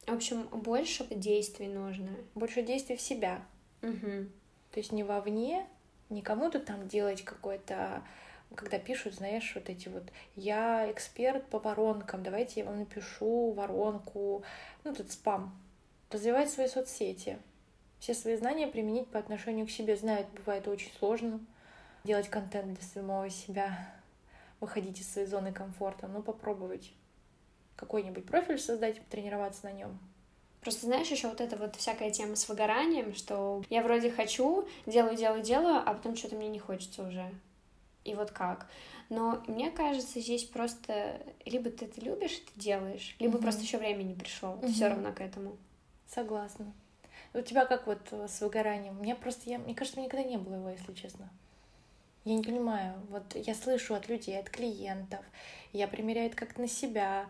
[0.07, 2.09] В общем, больше действий нужно.
[2.35, 3.43] Больше действий в себя.
[3.81, 4.27] Угу.
[4.71, 5.65] То есть не вовне,
[6.09, 8.03] не кому-то там делать какой-то
[8.53, 10.03] когда пишут, знаешь, вот эти вот
[10.35, 14.43] «я эксперт по воронкам, давайте я вам напишу воронку»,
[14.83, 15.59] ну, тут спам.
[16.09, 17.37] Развивать свои соцсети,
[17.99, 19.97] все свои знания применить по отношению к себе.
[19.97, 21.39] Знаю, это бывает очень сложно.
[22.03, 23.93] Делать контент для самого себя,
[24.59, 26.93] выходить из своей зоны комфорта, но попробовать
[27.75, 29.99] какой-нибудь профиль создать, тренироваться на нем.
[30.61, 35.15] Просто знаешь, еще вот эта вот всякая тема с выгоранием, что я вроде хочу, делаю,
[35.15, 37.31] делаю, делаю, а потом что-то мне не хочется уже.
[38.03, 38.67] И вот как.
[39.09, 43.41] Но мне кажется, здесь просто либо ты это любишь, ты делаешь, либо mm-hmm.
[43.41, 44.53] просто еще время не пришло.
[44.53, 44.71] Mm-hmm.
[44.71, 45.57] Все равно к этому.
[46.07, 46.73] Согласна.
[47.35, 48.99] У тебя как вот э, с выгоранием?
[49.01, 51.29] Меня просто, я, мне кажется, никогда не было его, если честно.
[52.23, 52.95] Я не понимаю.
[53.09, 55.23] Вот я слышу от людей, от клиентов,
[55.73, 57.27] я примеряю это как-то на себя,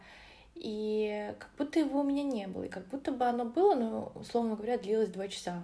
[0.56, 4.12] и как будто его у меня не было, и как будто бы оно было, но,
[4.16, 5.64] условно говоря, длилось два часа.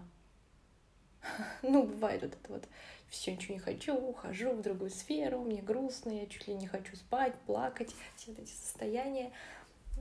[1.61, 2.67] Ну, бывает вот это вот.
[3.09, 6.95] Все, ничего не хочу, ухожу в другую сферу, мне грустно, я чуть ли не хочу
[6.95, 9.33] спать, плакать, все эти состояния.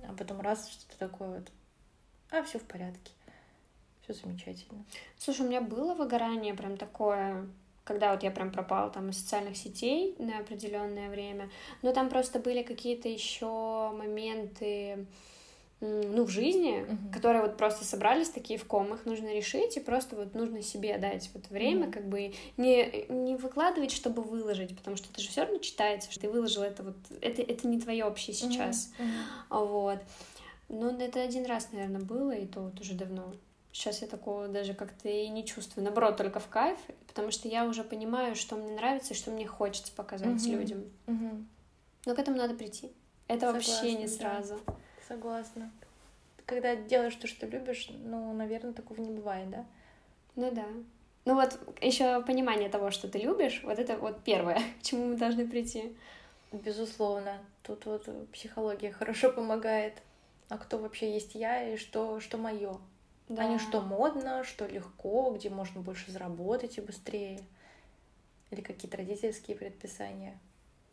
[0.09, 1.51] А потом раз что-то такое вот,
[2.31, 3.11] а все в порядке
[4.03, 4.85] все замечательно.
[5.19, 7.49] Слушай, у меня было выгорание прям такое,
[7.85, 11.51] когда вот я прям пропала там из социальных сетей на определенное время,
[11.83, 15.07] но там просто были какие-то еще моменты,
[15.81, 17.13] ну, в жизни, uh-huh.
[17.13, 20.99] которые вот просто собрались такие в ком, их нужно решить, и просто вот нужно себе
[20.99, 21.93] дать вот время, uh-huh.
[21.93, 26.21] как бы не, не выкладывать, чтобы выложить, потому что это же все равно читается, что
[26.21, 28.93] ты выложил это вот, это, это не твое общее сейчас.
[28.99, 29.67] Uh-huh.
[29.67, 29.99] вот.
[30.69, 33.33] Но это один раз, наверное, было, и то вот уже давно.
[33.73, 35.85] Сейчас я такого даже как-то и не чувствую.
[35.85, 39.47] Наоборот, только в кайф, потому что я уже понимаю, что мне нравится и что мне
[39.47, 40.53] хочется показать угу.
[40.53, 40.85] людям.
[41.07, 41.45] Угу.
[42.07, 42.91] Но к этому надо прийти.
[43.29, 44.61] Это Согласна, вообще не сразу.
[44.67, 44.75] Да.
[45.07, 45.71] Согласна.
[46.47, 49.65] Когда делаешь то, что любишь, ну, наверное, такого не бывает, да?
[50.35, 50.67] Ну да.
[51.25, 55.17] Ну вот еще понимание того, что ты любишь, вот это вот первое, к чему мы
[55.17, 55.97] должны прийти.
[56.51, 57.39] Безусловно.
[57.63, 59.95] Тут вот психология хорошо помогает.
[60.49, 62.79] А кто вообще есть я и что, что мое?
[63.31, 63.45] Да.
[63.45, 67.41] А не что модно, что легко, где можно больше заработать и быстрее.
[68.51, 70.37] Или какие-то родительские предписания.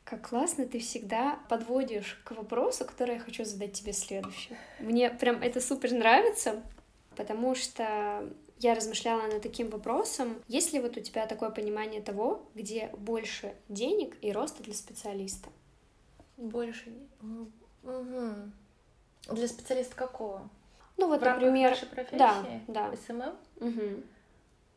[0.03, 4.55] Как классно ты всегда подводишь к вопросу, который я хочу задать тебе следующий.
[4.79, 6.61] Мне прям это супер нравится,
[7.15, 10.35] потому что я размышляла над таким вопросом.
[10.47, 15.49] Есть ли вот у тебя такое понимание того, где больше денег и роста для специалиста?
[16.37, 16.93] Больше.
[17.81, 18.51] Угу.
[19.33, 20.47] Для специалиста какого?
[20.97, 22.93] Ну вот, в например, нашей профессии, да, да.
[22.95, 24.03] SMM, угу.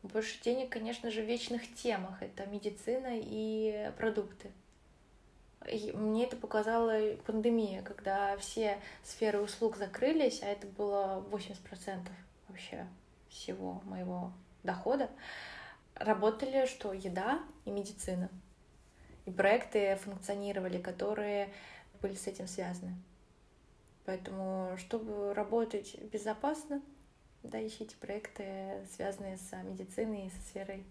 [0.03, 2.21] больше денег, конечно же, в вечных темах.
[2.21, 4.51] Это медицина и продукты.
[5.67, 12.07] И мне это показала пандемия, когда все сферы услуг закрылись, а это было 80%
[12.47, 12.87] вообще
[13.29, 14.31] всего моего
[14.63, 15.09] дохода.
[15.95, 16.93] Работали что?
[16.93, 18.29] Еда и медицина.
[19.25, 21.53] И проекты функционировали, которые
[22.01, 22.95] были с этим связаны.
[24.05, 26.81] Поэтому, чтобы работать безопасно,
[27.43, 30.83] да, ищите проекты, связанные с медициной и со сферой.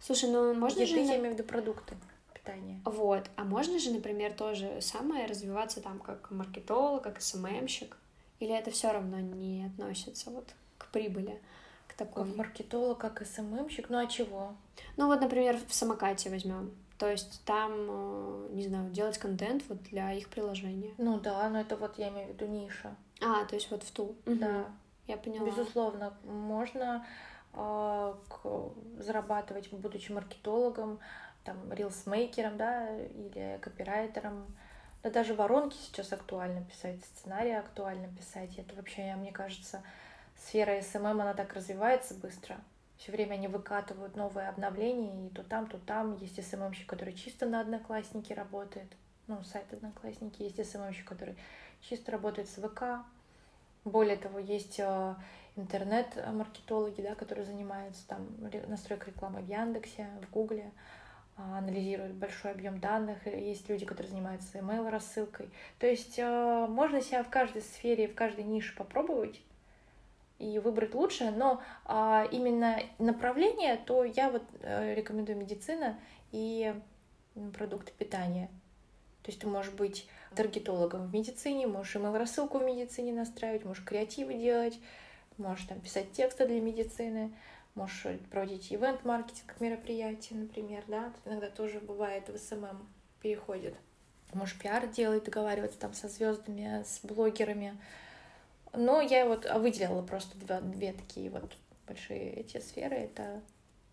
[0.00, 1.12] Слушай, ну можно Еды, же...
[1.12, 1.96] я имею в виду продукты
[2.34, 2.80] питания.
[2.84, 3.30] Вот.
[3.36, 7.96] А можно же, например, тоже самое развиваться там как маркетолог, как СММщик?
[8.40, 11.40] Или это все равно не относится вот к прибыли?
[11.88, 12.24] К такой?
[12.24, 13.88] Как маркетолог, как СММщик?
[13.88, 14.54] Ну а чего?
[14.96, 16.74] Ну вот, например, в самокате возьмем.
[16.98, 20.94] То есть там, э, не знаю, делать контент вот для их приложения.
[20.98, 22.96] Ну да, но это вот я имею в виду ниша.
[23.22, 24.16] А, то есть вот в ту.
[24.24, 24.66] Да.
[25.06, 25.46] Я поняла.
[25.46, 27.06] Безусловно, можно
[27.52, 30.98] э, к, зарабатывать, будучи маркетологом,
[31.44, 34.46] там, рилсмейкером, да, или копирайтером.
[35.02, 38.58] Да даже воронки сейчас актуально писать, сценарии актуально писать.
[38.58, 39.82] Это вообще, мне кажется,
[40.36, 42.56] сфера SMM, она так развивается быстро.
[42.98, 46.16] Все время они выкатывают новые обновления, и то там, то там.
[46.16, 48.88] Есть SMM щик, который чисто на Одноклассники работает.
[49.26, 50.42] Ну, сайт Одноклассники.
[50.42, 51.36] Есть SMM щик, который
[51.80, 53.04] чисто работает с ВК.
[53.84, 55.14] Более того, есть э,
[55.56, 58.26] интернет-маркетологи, да, которые занимаются там
[58.68, 60.72] настройкой рекламы в Яндексе, в Гугле,
[61.36, 63.26] а, анализируют большой объем данных.
[63.26, 65.50] Есть люди, которые занимаются email рассылкой.
[65.78, 69.40] То есть э, можно себя в каждой сфере, в каждой нише попробовать
[70.38, 75.98] и выбрать лучшее, но а, именно направление, то я вот э, рекомендую медицина
[76.30, 76.74] и
[77.56, 78.48] продукты питания.
[79.22, 83.84] То есть ты можешь быть таргетологом в медицине, можешь email рассылку в медицине настраивать, можешь
[83.84, 84.78] креативы делать,
[85.36, 87.32] можешь там писать тексты для медицины,
[87.74, 92.86] можешь проводить ивент-маркетинг мероприятия, например, да, иногда тоже бывает в SMM
[93.20, 93.74] переходит.
[94.32, 97.76] Можешь пиар делать, договариваться там со звездами, с блогерами,
[98.76, 102.96] но я вот выделила просто две, две такие вот большие эти сферы.
[102.96, 103.42] Это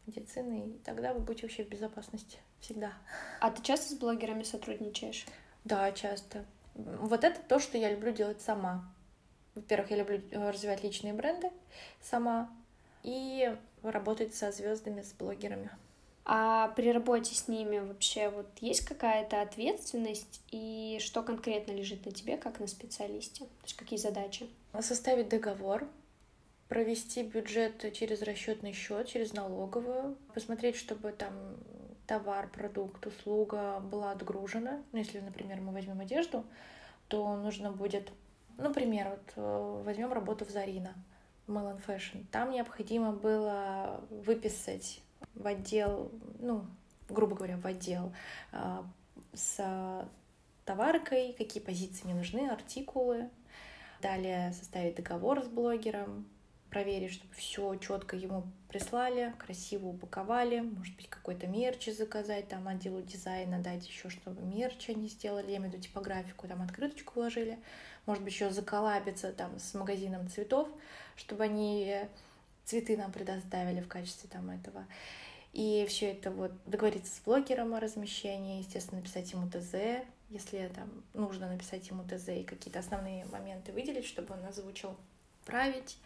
[0.06, 2.94] медицина, и тогда вы будете вообще в безопасности всегда.
[3.40, 5.26] А ты часто с блогерами сотрудничаешь?
[5.64, 6.46] Да, часто.
[6.76, 8.94] Вот это то, что я люблю делать сама.
[9.56, 11.52] Во-первых, я люблю э, развивать личные бренды
[12.02, 12.50] сама
[13.04, 15.70] и работать со звездами, с блогерами.
[16.26, 22.12] А при работе с ними вообще вот есть какая-то ответственность и что конкретно лежит на
[22.12, 23.46] тебе, как на специалисте?
[23.46, 24.48] То есть какие задачи?
[24.80, 25.86] Составить договор,
[26.70, 31.34] провести бюджет через расчетный счет, через налоговую, посмотреть, чтобы там
[32.08, 34.82] товар, продукт, услуга была отгружена.
[34.92, 36.46] Ну, если, например, мы возьмем одежду,
[37.10, 38.12] то нужно будет,
[38.58, 40.94] например, вот э, возьмем работу в Зарина,
[41.48, 42.26] Melon Fashion.
[42.32, 45.02] Там необходимо было выписать
[45.36, 46.66] в отдел, ну,
[47.10, 48.14] грубо говоря, в отдел
[48.52, 48.86] а,
[49.34, 50.08] с
[50.66, 53.30] товаркой, какие позиции не нужны, артикулы.
[54.02, 56.26] Далее составить договор с блогером,
[56.74, 63.02] проверить, чтобы все четко ему прислали, красиво упаковали, может быть, какой-то мерч заказать, там, отделу
[63.02, 67.60] дизайна дать еще, чтобы мерч они сделали, я имею в виду типографику, там, открыточку вложили,
[68.08, 70.68] может быть, еще заколабиться там с магазином цветов,
[71.16, 72.08] чтобы они
[72.66, 74.86] цветы нам предоставили в качестве там этого.
[75.54, 80.90] И все это вот договориться с блогером о размещении, естественно, написать ему ТЗ, если там
[81.14, 84.96] нужно написать ему ТЗ и какие-то основные моменты выделить, чтобы он озвучил,
[85.46, 85.98] править.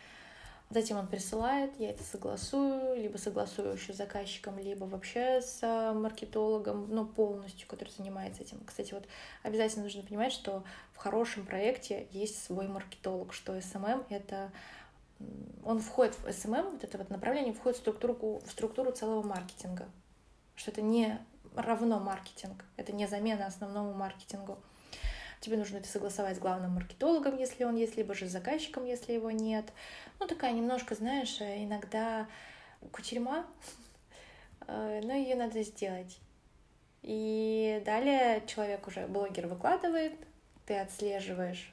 [0.70, 5.94] Затем он присылает, я это согласую, либо согласую еще с заказчиком, либо вообще с а,
[5.94, 8.60] маркетологом, но полностью, который занимается этим.
[8.66, 9.06] Кстати, вот
[9.44, 14.52] обязательно нужно понимать, что в хорошем проекте есть свой маркетолог, что SMM— это
[15.64, 19.90] он входит в SMM, вот это вот направление входит в структуру, в структуру целого маркетинга.
[20.56, 21.20] Что это не
[21.56, 24.60] равно маркетинг, это не замена основному маркетингу.
[25.40, 29.14] Тебе нужно это согласовать с главным маркетологом, если он есть, либо же с заказчиком, если
[29.14, 29.66] его нет.
[30.20, 32.28] Ну, такая немножко, знаешь, иногда
[32.92, 33.46] кутерьма,
[34.68, 36.20] э, но ее надо сделать.
[37.04, 40.14] И далее человек уже, блогер выкладывает,
[40.66, 41.72] ты отслеживаешь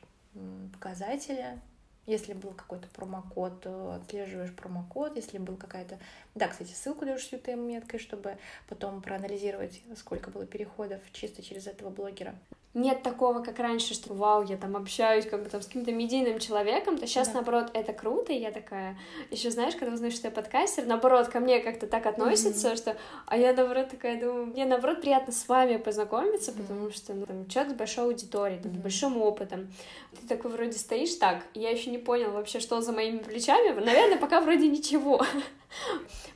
[0.72, 1.59] показатели,
[2.07, 5.99] если был какой-то промокод, отслеживаешь промокод, если был какая-то...
[6.35, 11.90] Да, кстати, ссылку даешь с UTM-меткой, чтобы потом проанализировать, сколько было переходов чисто через этого
[11.90, 12.35] блогера
[12.75, 16.40] нет такого, как раньше, что вау, я там общаюсь как бы там с каким-то медийным
[16.40, 17.35] человеком, то сейчас, да.
[17.35, 18.99] наоборот, это круто, и я такая,
[19.31, 22.77] еще знаешь, когда узнаешь, что я подкастер, наоборот, ко мне как-то так относится, mm-hmm.
[22.77, 26.62] что, а я, наоборот, такая думаю, мне, наоборот, приятно с вами познакомиться, mm-hmm.
[26.62, 28.81] потому что, ну, там, человек с большой аудиторией, там, mm-hmm.
[28.81, 29.73] с большим опытом,
[30.20, 34.18] ты такой вроде стоишь так, я еще не понял вообще, что за моими плечами, наверное,
[34.18, 35.25] пока вроде ничего,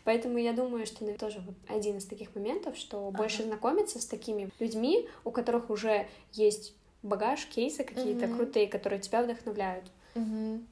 [0.05, 3.17] Поэтому я думаю, что это тоже один из таких моментов, что ага.
[3.17, 8.37] больше знакомиться с такими людьми, у которых уже есть багаж, кейсы какие-то угу.
[8.37, 9.85] крутые, которые тебя вдохновляют.
[10.15, 10.63] Угу.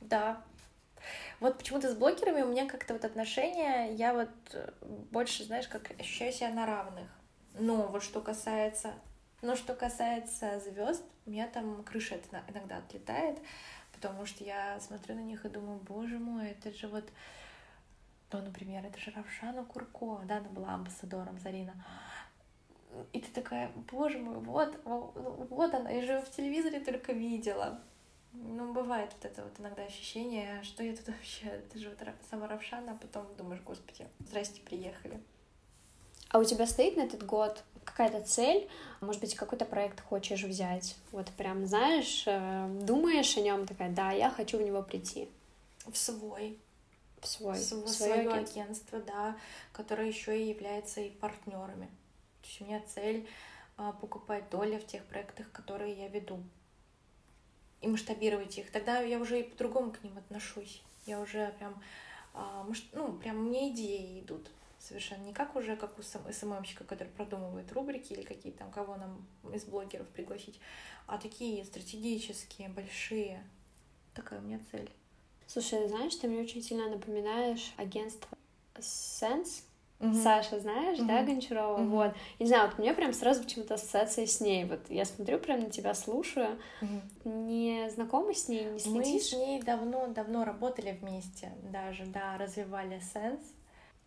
[0.00, 0.42] Да.
[1.40, 4.70] Вот почему-то с блогерами у меня как-то вот отношения, я вот э,
[5.10, 7.08] больше, знаешь, как ощущаю себя на равных.
[7.58, 8.92] Но вот что касается,
[9.40, 13.38] но что касается звезд, у меня там крыша иногда отлетает,
[13.92, 17.04] потому что я смотрю на них и думаю, боже мой, это же вот
[18.30, 21.74] то, например, это же Равшана Курко, да, она была амбассадором Зарина.
[23.12, 27.80] И ты такая, боже мой, вот, вот она, я же в телевизоре только видела.
[28.32, 31.98] Ну, бывает вот это вот иногда ощущение, что я тут вообще, ты же вот
[32.30, 35.20] сама Равшана, а потом думаешь, господи, здрасте, приехали.
[36.28, 38.68] А у тебя стоит на этот год какая-то цель,
[39.00, 40.96] может быть, какой-то проект хочешь взять?
[41.10, 45.28] Вот прям, знаешь, э, думаешь о нем такая, да, я хочу в него прийти.
[45.86, 46.56] В свой.
[47.20, 47.54] В свой.
[47.54, 48.62] В свое, свое агентство.
[48.62, 49.36] агентство, да,
[49.72, 51.86] которое еще и является и партнерами.
[52.42, 53.28] То есть у меня цель
[53.76, 56.42] а, покупать доли в тех проектах, которые я веду.
[57.80, 58.70] И масштабировать их.
[58.70, 60.82] Тогда я уже и по-другому к ним отношусь.
[61.06, 61.82] Я уже прям,
[62.34, 64.50] а, ну, прям мне идеи идут
[64.80, 69.26] совершенно не как уже как у СММщика, который продумывает рубрики или какие там, кого нам
[69.52, 70.58] из блогеров пригласить,
[71.06, 73.44] а такие стратегические, большие.
[74.14, 74.90] Такая у меня цель.
[75.52, 78.28] Слушай, знаешь, ты мне очень сильно напоминаешь агентство
[78.76, 79.62] Sense,
[79.98, 80.14] Угу.
[80.14, 81.08] Саша, знаешь, угу.
[81.08, 81.82] да, Гончарова?
[81.82, 81.90] Угу.
[81.90, 82.14] Вот.
[82.38, 84.64] Не знаю, вот мне прям сразу почему-то ассоциация с ней.
[84.64, 86.58] Вот я смотрю прям на тебя, слушаю.
[86.80, 87.30] Угу.
[87.30, 88.94] Не знакома с ней, не следишь?
[88.94, 93.44] Мы с ней давно-давно работали вместе даже, да, развивали Sense.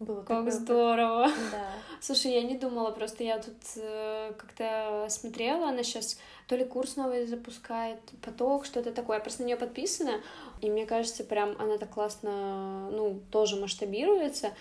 [0.03, 0.51] Было как такое...
[0.51, 1.27] здорово.
[1.51, 1.71] Да.
[2.01, 6.95] Слушай, я не думала, просто я тут э, как-то смотрела, она сейчас то ли курс
[6.95, 9.17] новый запускает, поток, что-то такое.
[9.17, 10.21] Я просто на нее подписана,
[10.61, 14.53] и мне кажется, прям она так классно, ну, тоже масштабируется.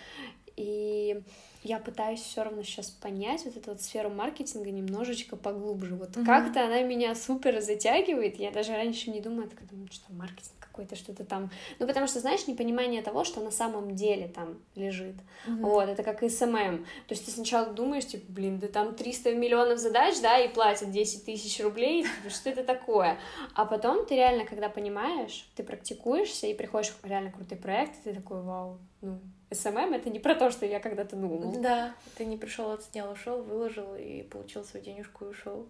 [0.57, 1.20] И
[1.62, 5.95] я пытаюсь все равно сейчас понять вот эту вот сферу маркетинга немножечко поглубже.
[5.95, 6.26] Вот mm-hmm.
[6.26, 8.38] как-то она меня супер затягивает.
[8.38, 11.51] Я даже раньше не думала, так думаю, что маркетинг какой-то что-то там.
[11.79, 15.16] Ну, потому что, знаешь, непонимание того, что на самом деле там лежит.
[15.47, 15.61] Mm-hmm.
[15.61, 16.85] Вот, это как SMM.
[17.07, 20.91] То есть ты сначала думаешь, типа, блин, да там 300 миллионов задач, да, и платят
[20.91, 23.18] 10 тысяч рублей, типа, что это такое?
[23.55, 28.11] А потом ты реально, когда понимаешь, ты практикуешься и приходишь в реально крутый проект, и
[28.11, 29.20] ты такой, вау, ну,
[29.51, 31.61] SMM это не про то, что я когда-то думал.
[31.61, 35.66] Да, ты не пришел, отснял, ушел, выложил и получил свою денежку и ушел.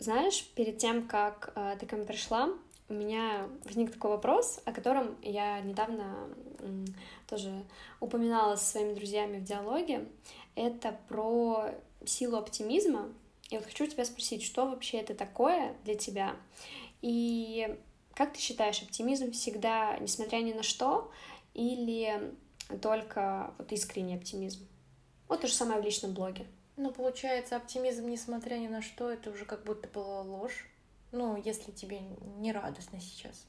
[0.00, 2.50] Знаешь, перед тем, как э, ты ко мне пришла,
[2.88, 6.28] у меня возник такой вопрос, о котором я недавно
[7.28, 7.64] тоже
[8.00, 10.08] упоминала со своими друзьями в диалоге.
[10.54, 11.70] Это про
[12.04, 13.12] силу оптимизма.
[13.50, 16.36] И вот хочу тебя спросить, что вообще это такое для тебя?
[17.02, 17.78] И
[18.14, 21.10] как ты считаешь, оптимизм всегда, несмотря ни на что,
[21.54, 22.34] или
[22.82, 24.66] только вот искренний оптимизм?
[25.28, 26.46] Вот то же самое в личном блоге.
[26.76, 30.66] Ну, получается, оптимизм, несмотря ни на что, это уже как будто была ложь.
[31.12, 33.46] Ну, если тебе не радостно сейчас.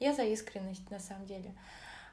[0.00, 1.54] Я за искренность, на самом деле.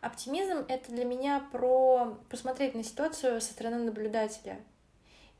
[0.01, 4.59] Оптимизм— это для меня про посмотреть на ситуацию со стороны наблюдателя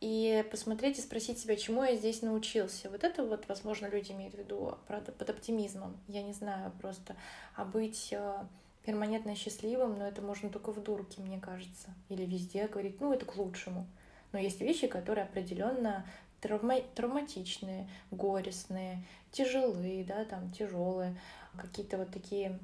[0.02, 2.90] и посмотреть и спросить себя, чему я здесь научился.
[2.90, 5.98] Вот это вот, возможно, люди имеют в виду под оптимизмом.
[6.08, 7.16] Я не знаю просто.
[7.56, 8.44] А быть э,
[8.86, 11.90] перманентно счастливым, но это можно только в дурке, мне кажется.
[12.08, 13.88] Или везде говорить, ну, это к лучшему.
[14.32, 16.06] Но есть вещи, которые определенно
[16.42, 21.16] травма травматичные, горестные, тяжелые, да, там тяжелые,
[21.56, 22.60] какие-то вот такие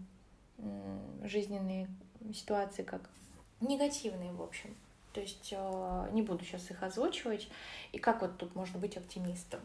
[1.24, 1.88] жизненные
[2.34, 3.10] ситуации, как
[3.62, 4.76] негативные, в общем.
[5.14, 7.48] То есть э, не буду сейчас их озвучивать.
[7.94, 9.62] И как вот тут можно быть оптимистом?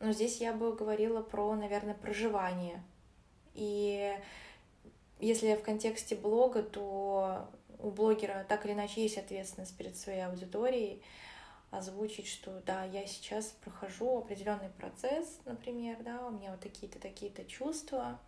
[0.00, 2.82] Но здесь я бы говорила про, наверное, проживание.
[3.54, 4.14] И
[5.18, 11.02] если в контексте блога, то у блогера так или иначе есть ответственность перед своей аудиторией,
[11.70, 17.44] озвучить, что да, я сейчас прохожу определенный процесс, например, да, у меня вот такие-то, такие-то
[17.44, 18.18] чувства,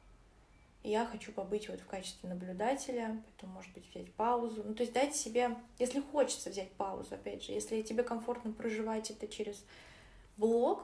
[0.82, 4.62] и я хочу побыть вот в качестве наблюдателя, поэтому, может быть, взять паузу.
[4.64, 9.10] Ну, то есть дать себе, если хочется взять паузу, опять же, если тебе комфортно проживать
[9.10, 9.62] это через
[10.38, 10.82] блог,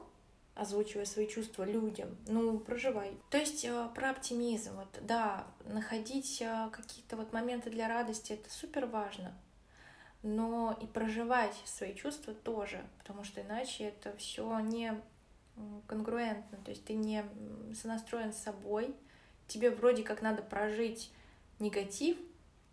[0.53, 3.11] озвучивая свои чувства людям, ну, проживай.
[3.29, 8.49] То есть э, про оптимизм, вот, да, находить э, какие-то вот моменты для радости, это
[8.49, 9.35] супер важно,
[10.23, 14.99] но и проживать свои чувства тоже, потому что иначе это все не
[15.87, 17.23] конгруентно, то есть ты не
[17.73, 18.95] сонастроен с собой,
[19.47, 21.11] тебе вроде как надо прожить
[21.59, 22.17] негатив,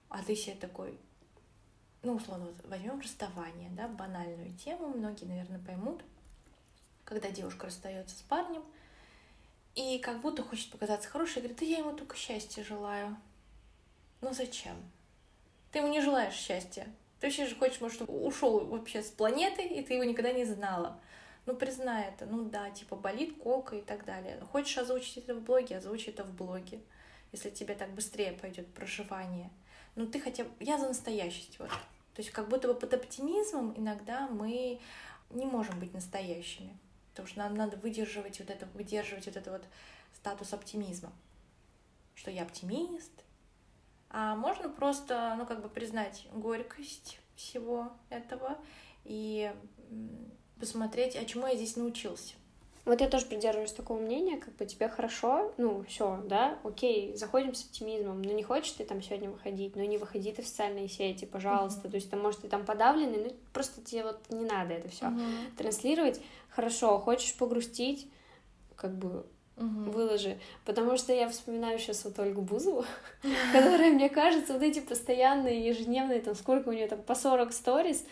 [0.09, 0.99] а ты себе такой,
[2.03, 6.03] ну, условно, вот возьмем расставание, да, банальную тему, многие, наверное, поймут,
[7.05, 8.63] когда девушка расстается с парнем,
[9.75, 13.17] и как будто хочет показаться хорошей, говорит, да я ему только счастья желаю.
[14.21, 14.77] Ну зачем?
[15.73, 16.87] Ты ему не желаешь счастья,
[17.25, 20.45] ты вообще же хочешь, может, чтобы ушел вообще с планеты, и ты его никогда не
[20.45, 21.01] знала.
[21.47, 22.27] Ну, признай это.
[22.27, 24.39] Ну да, типа болит колка и так далее.
[24.53, 26.81] Хочешь озвучить это в блоге, озвучи это в блоге.
[27.33, 29.49] Если тебе так быстрее пойдет проживание.
[29.95, 30.51] Ну, ты хотя бы...
[30.61, 31.71] Я за настоящесть, вот.
[31.71, 34.79] То есть как будто бы под оптимизмом иногда мы
[35.31, 36.77] не можем быть настоящими.
[37.13, 39.65] Потому что нам надо выдерживать вот это, выдерживать вот это вот
[40.13, 41.11] статус оптимизма.
[42.17, 43.13] Что я оптимист,
[44.17, 48.57] а можно просто, ну, как бы признать горькость всего этого
[49.03, 49.53] и
[50.61, 52.35] посмотреть, а чему я здесь научился.
[52.85, 57.55] Вот я тоже придерживаюсь такого мнения, как бы тебе хорошо, ну, все, да, окей, заходим
[57.55, 60.89] с оптимизмом, но не хочешь ты там сегодня выходить, ну, не выходи ты в социальные
[60.89, 61.91] сети, пожалуйста, mm-hmm.
[61.91, 65.07] то есть, там, может, ты там подавленный, ну, просто тебе вот не надо это все
[65.07, 65.57] mm-hmm.
[65.57, 68.09] транслировать, хорошо, хочешь погрустить,
[68.77, 69.27] как бы
[69.57, 69.91] Угу.
[69.93, 70.39] выложи.
[70.65, 72.85] Потому что я вспоминаю сейчас вот Ольгу Бузову,
[73.53, 78.05] которая, мне кажется, вот эти постоянные, ежедневные, там, сколько у нее там, по 40 сториз,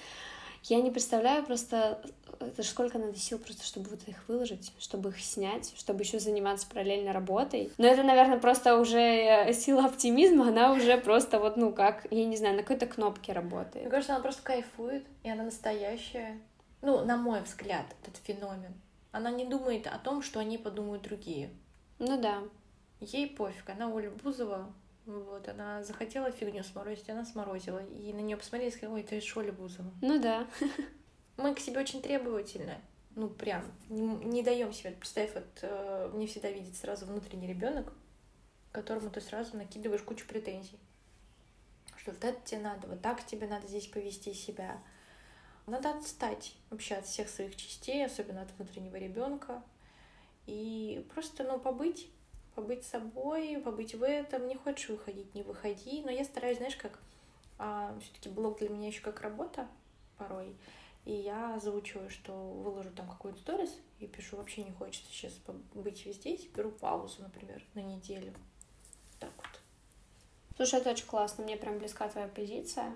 [0.64, 2.00] я не представляю просто,
[2.38, 6.68] это сколько надо сил просто, чтобы вот их выложить, чтобы их снять, чтобы еще заниматься
[6.68, 7.72] параллельно работой.
[7.78, 12.24] Но это, наверное, просто уже э, сила оптимизма, она уже просто вот, ну, как, я
[12.24, 13.84] не знаю, на какой-то кнопке работает.
[13.84, 16.38] Мне кажется, она просто кайфует, и она настоящая.
[16.82, 18.74] Ну, на мой взгляд, этот феномен.
[19.12, 21.50] Она не думает о том, что они подумают другие.
[21.98, 22.42] Ну да.
[23.00, 24.72] Ей пофиг, она Оля Бузова,
[25.04, 27.84] вот, она захотела фигню сморозить, она сморозила.
[27.84, 29.90] И на нее посмотрели и сказали, ой, ты Шоли Бузова.
[30.00, 30.46] Ну да.
[31.36, 32.80] Мы к себе очень требовательны.
[33.14, 34.92] Ну, прям, не, не даем себе.
[34.92, 37.92] Представь, вот э, мне всегда видит сразу внутренний ребенок,
[38.70, 40.78] которому ты сразу накидываешь кучу претензий.
[41.96, 44.78] Что вот это тебе надо, вот так тебе надо здесь повести себя.
[45.66, 49.62] Надо отстать вообще от всех своих частей, особенно от внутреннего ребенка.
[50.46, 52.08] И просто, ну, побыть
[52.54, 54.46] побыть собой, побыть в этом.
[54.46, 56.02] Не хочешь выходить, не выходи.
[56.04, 56.98] Но я стараюсь, знаешь, как
[57.58, 59.68] а, все-таки блог для меня еще как работа
[60.18, 60.56] порой.
[61.04, 65.32] И я заучиваю, что выложу там какой-то сторис и пишу, вообще не хочется сейчас
[65.74, 68.32] быть везде, беру паузу, например, на неделю.
[69.18, 69.60] Так вот.
[70.56, 72.92] Слушай, это очень классно, мне прям близка твоя позиция.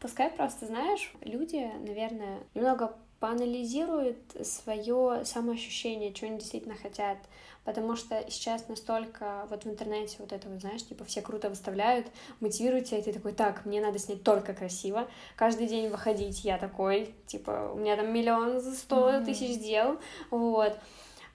[0.00, 7.18] Пускай просто, знаешь, люди, наверное, немного поанализируют свое самоощущение, что они действительно хотят
[7.64, 12.06] потому что сейчас настолько вот в интернете вот это вот, знаешь, типа все круто выставляют,
[12.40, 16.58] мотивируют тебя, и ты такой, так, мне надо снять только красиво, каждый день выходить, я
[16.58, 19.24] такой, типа, у меня там миллион сто mm-hmm.
[19.24, 19.98] тысяч дел,
[20.30, 20.76] вот,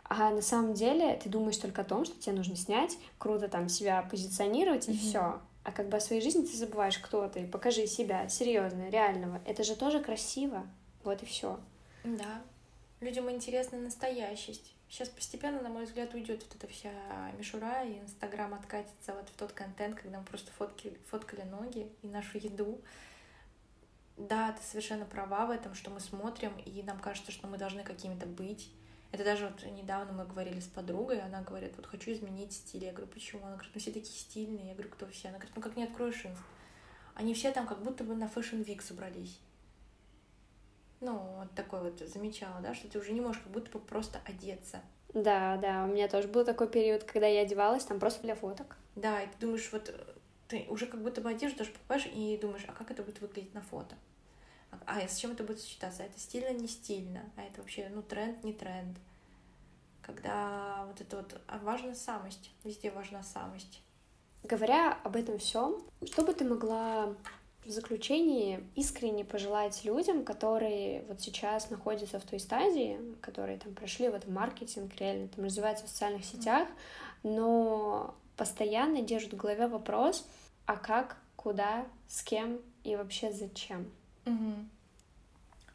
[0.03, 3.69] а на самом деле ты думаешь только о том, что тебе нужно снять, круто там
[3.69, 4.93] себя позиционировать, mm-hmm.
[4.93, 5.39] и все.
[5.67, 9.41] А как бы о своей жизни ты забываешь, кто ты, покажи себя, серьезно, реального.
[9.45, 10.65] Это же тоже красиво.
[11.03, 11.59] Вот и все.
[12.05, 12.41] Да.
[13.01, 14.73] Людям интересна настоящесть.
[14.87, 16.93] Сейчас постепенно, на мой взгляд, уйдет вот эта вся
[17.37, 22.07] мишура, и Инстаграм откатится вот в тот контент, когда мы просто фоткали, фоткали ноги и
[22.07, 22.79] нашу еду.
[24.15, 27.83] Да, ты совершенно права в этом, что мы смотрим, и нам кажется, что мы должны
[27.83, 28.71] какими-то быть.
[29.11, 32.83] Это даже вот недавно мы говорили с подругой, она говорит, вот хочу изменить стиль.
[32.83, 33.45] Я говорю, почему?
[33.45, 34.67] Она говорит, ну все такие стильные.
[34.67, 35.29] Я говорю, кто все?
[35.29, 36.41] Она говорит, ну как не откроешь инст?
[37.15, 39.39] Они все там как будто бы на Fashion Week собрались.
[40.99, 44.19] Ну, вот такой вот замечала, да, что ты уже не можешь как будто бы просто
[44.25, 44.81] одеться.
[45.13, 48.77] Да, да, у меня тоже был такой период, когда я одевалась там просто для фоток.
[48.95, 49.93] Да, и ты думаешь, вот
[50.47, 53.53] ты уже как будто бы одежду даже покупаешь и думаешь, а как это будет выглядеть
[53.53, 53.95] на фото?
[54.85, 56.03] А, с чем это будет сочетаться?
[56.03, 57.23] Это стильно, не стильно?
[57.35, 58.97] А это вообще, ну, тренд, не тренд?
[60.01, 61.41] Когда вот это вот...
[61.47, 62.51] А важна самость.
[62.63, 63.81] Везде важна самость.
[64.43, 67.13] Говоря об этом всем, что бы ты могла
[67.65, 74.07] в заключении искренне пожелать людям, которые вот сейчас находятся в той стадии, которые там прошли
[74.07, 76.69] в этом маркетинг, реально там развиваются в социальных сетях,
[77.23, 80.25] но постоянно держат в голове вопрос,
[80.65, 83.91] а как, куда, с кем и вообще зачем.
[84.27, 84.53] Угу.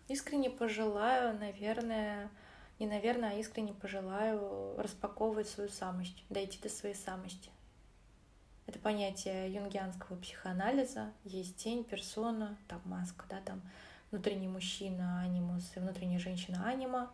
[0.09, 2.31] Искренне пожелаю, наверное,
[2.79, 7.51] не наверное, а искренне пожелаю распаковывать свою самость, дойти до своей самости.
[8.67, 11.13] Это понятие юнгианского психоанализа.
[11.25, 13.63] Есть тень, персона, там маска, да, там
[14.11, 17.11] внутренний мужчина, анимус, и внутренняя женщина, анима.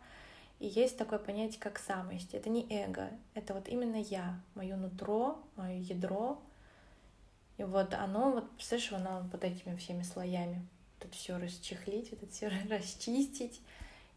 [0.59, 2.33] И есть такое понятие, как самость.
[2.33, 6.41] Это не эго, это вот именно я, мое нутро, мое ядро.
[7.57, 10.65] И вот оно, вот, представляешь, оно под этими всеми слоями.
[10.99, 13.61] Тут все расчехлить, это все расчистить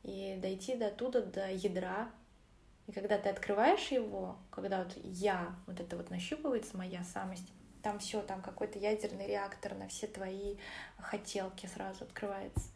[0.03, 2.11] и дойти до туда, до ядра,
[2.87, 7.47] и когда ты открываешь его, когда вот я, вот это вот нащупывается моя самость,
[7.83, 10.57] там все, там какой-то ядерный реактор на все твои
[10.99, 12.69] хотелки сразу открывается.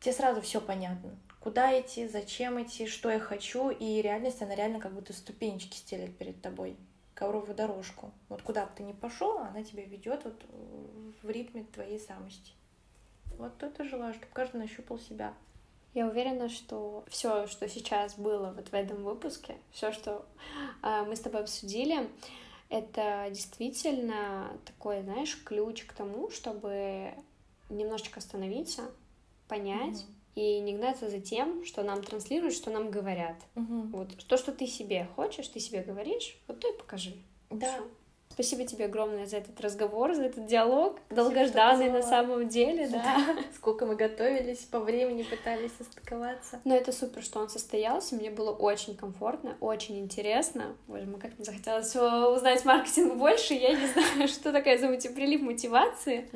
[0.00, 1.16] Тебе сразу все понятно.
[1.40, 6.16] Куда идти, зачем идти, что я хочу, и реальность, она реально как будто ступенечки стелит
[6.16, 6.76] перед тобой,
[7.14, 8.12] ковровую дорожку.
[8.28, 10.44] Вот куда бы ты ни пошел, она тебя ведет вот
[11.22, 12.52] в ритме твоей самости.
[13.38, 15.34] Вот это желаю, чтобы каждый нащупал себя.
[15.94, 20.26] Я уверена, что все, что сейчас было вот в этом выпуске, все, что
[20.82, 22.08] э, мы с тобой обсудили,
[22.68, 27.14] это действительно такой, знаешь, ключ к тому, чтобы
[27.70, 28.90] немножечко остановиться,
[29.46, 30.04] понять
[30.34, 30.34] mm-hmm.
[30.34, 33.36] и не гнаться за тем, что нам транслируют, что нам говорят.
[33.54, 33.90] Mm-hmm.
[33.90, 37.14] Вот то, что ты себе хочешь, ты себе говоришь, вот то и покажи.
[37.50, 37.78] Да.
[38.34, 43.36] Спасибо тебе огромное за этот разговор, за этот диалог, долгожданный на самом деле, да.
[43.54, 46.60] Сколько мы готовились, по времени пытались состыковаться.
[46.64, 50.76] Но это супер, что он состоялся, мне было очень комфортно, очень интересно.
[50.88, 55.42] Боже мой, как мне захотелось узнать маркетинг больше, я не знаю, что такое за прилив
[55.42, 56.28] мотивации.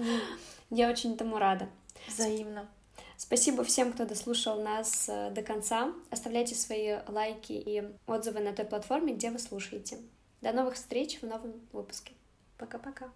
[0.70, 1.68] Я очень этому рада.
[2.06, 2.68] Взаимно.
[3.16, 5.92] Спасибо всем, кто дослушал нас э, до конца.
[6.10, 9.98] Оставляйте свои лайки и отзывы на той платформе, где вы слушаете.
[10.40, 12.12] До новых встреч в новом выпуске.
[12.58, 13.10] Пока-пока.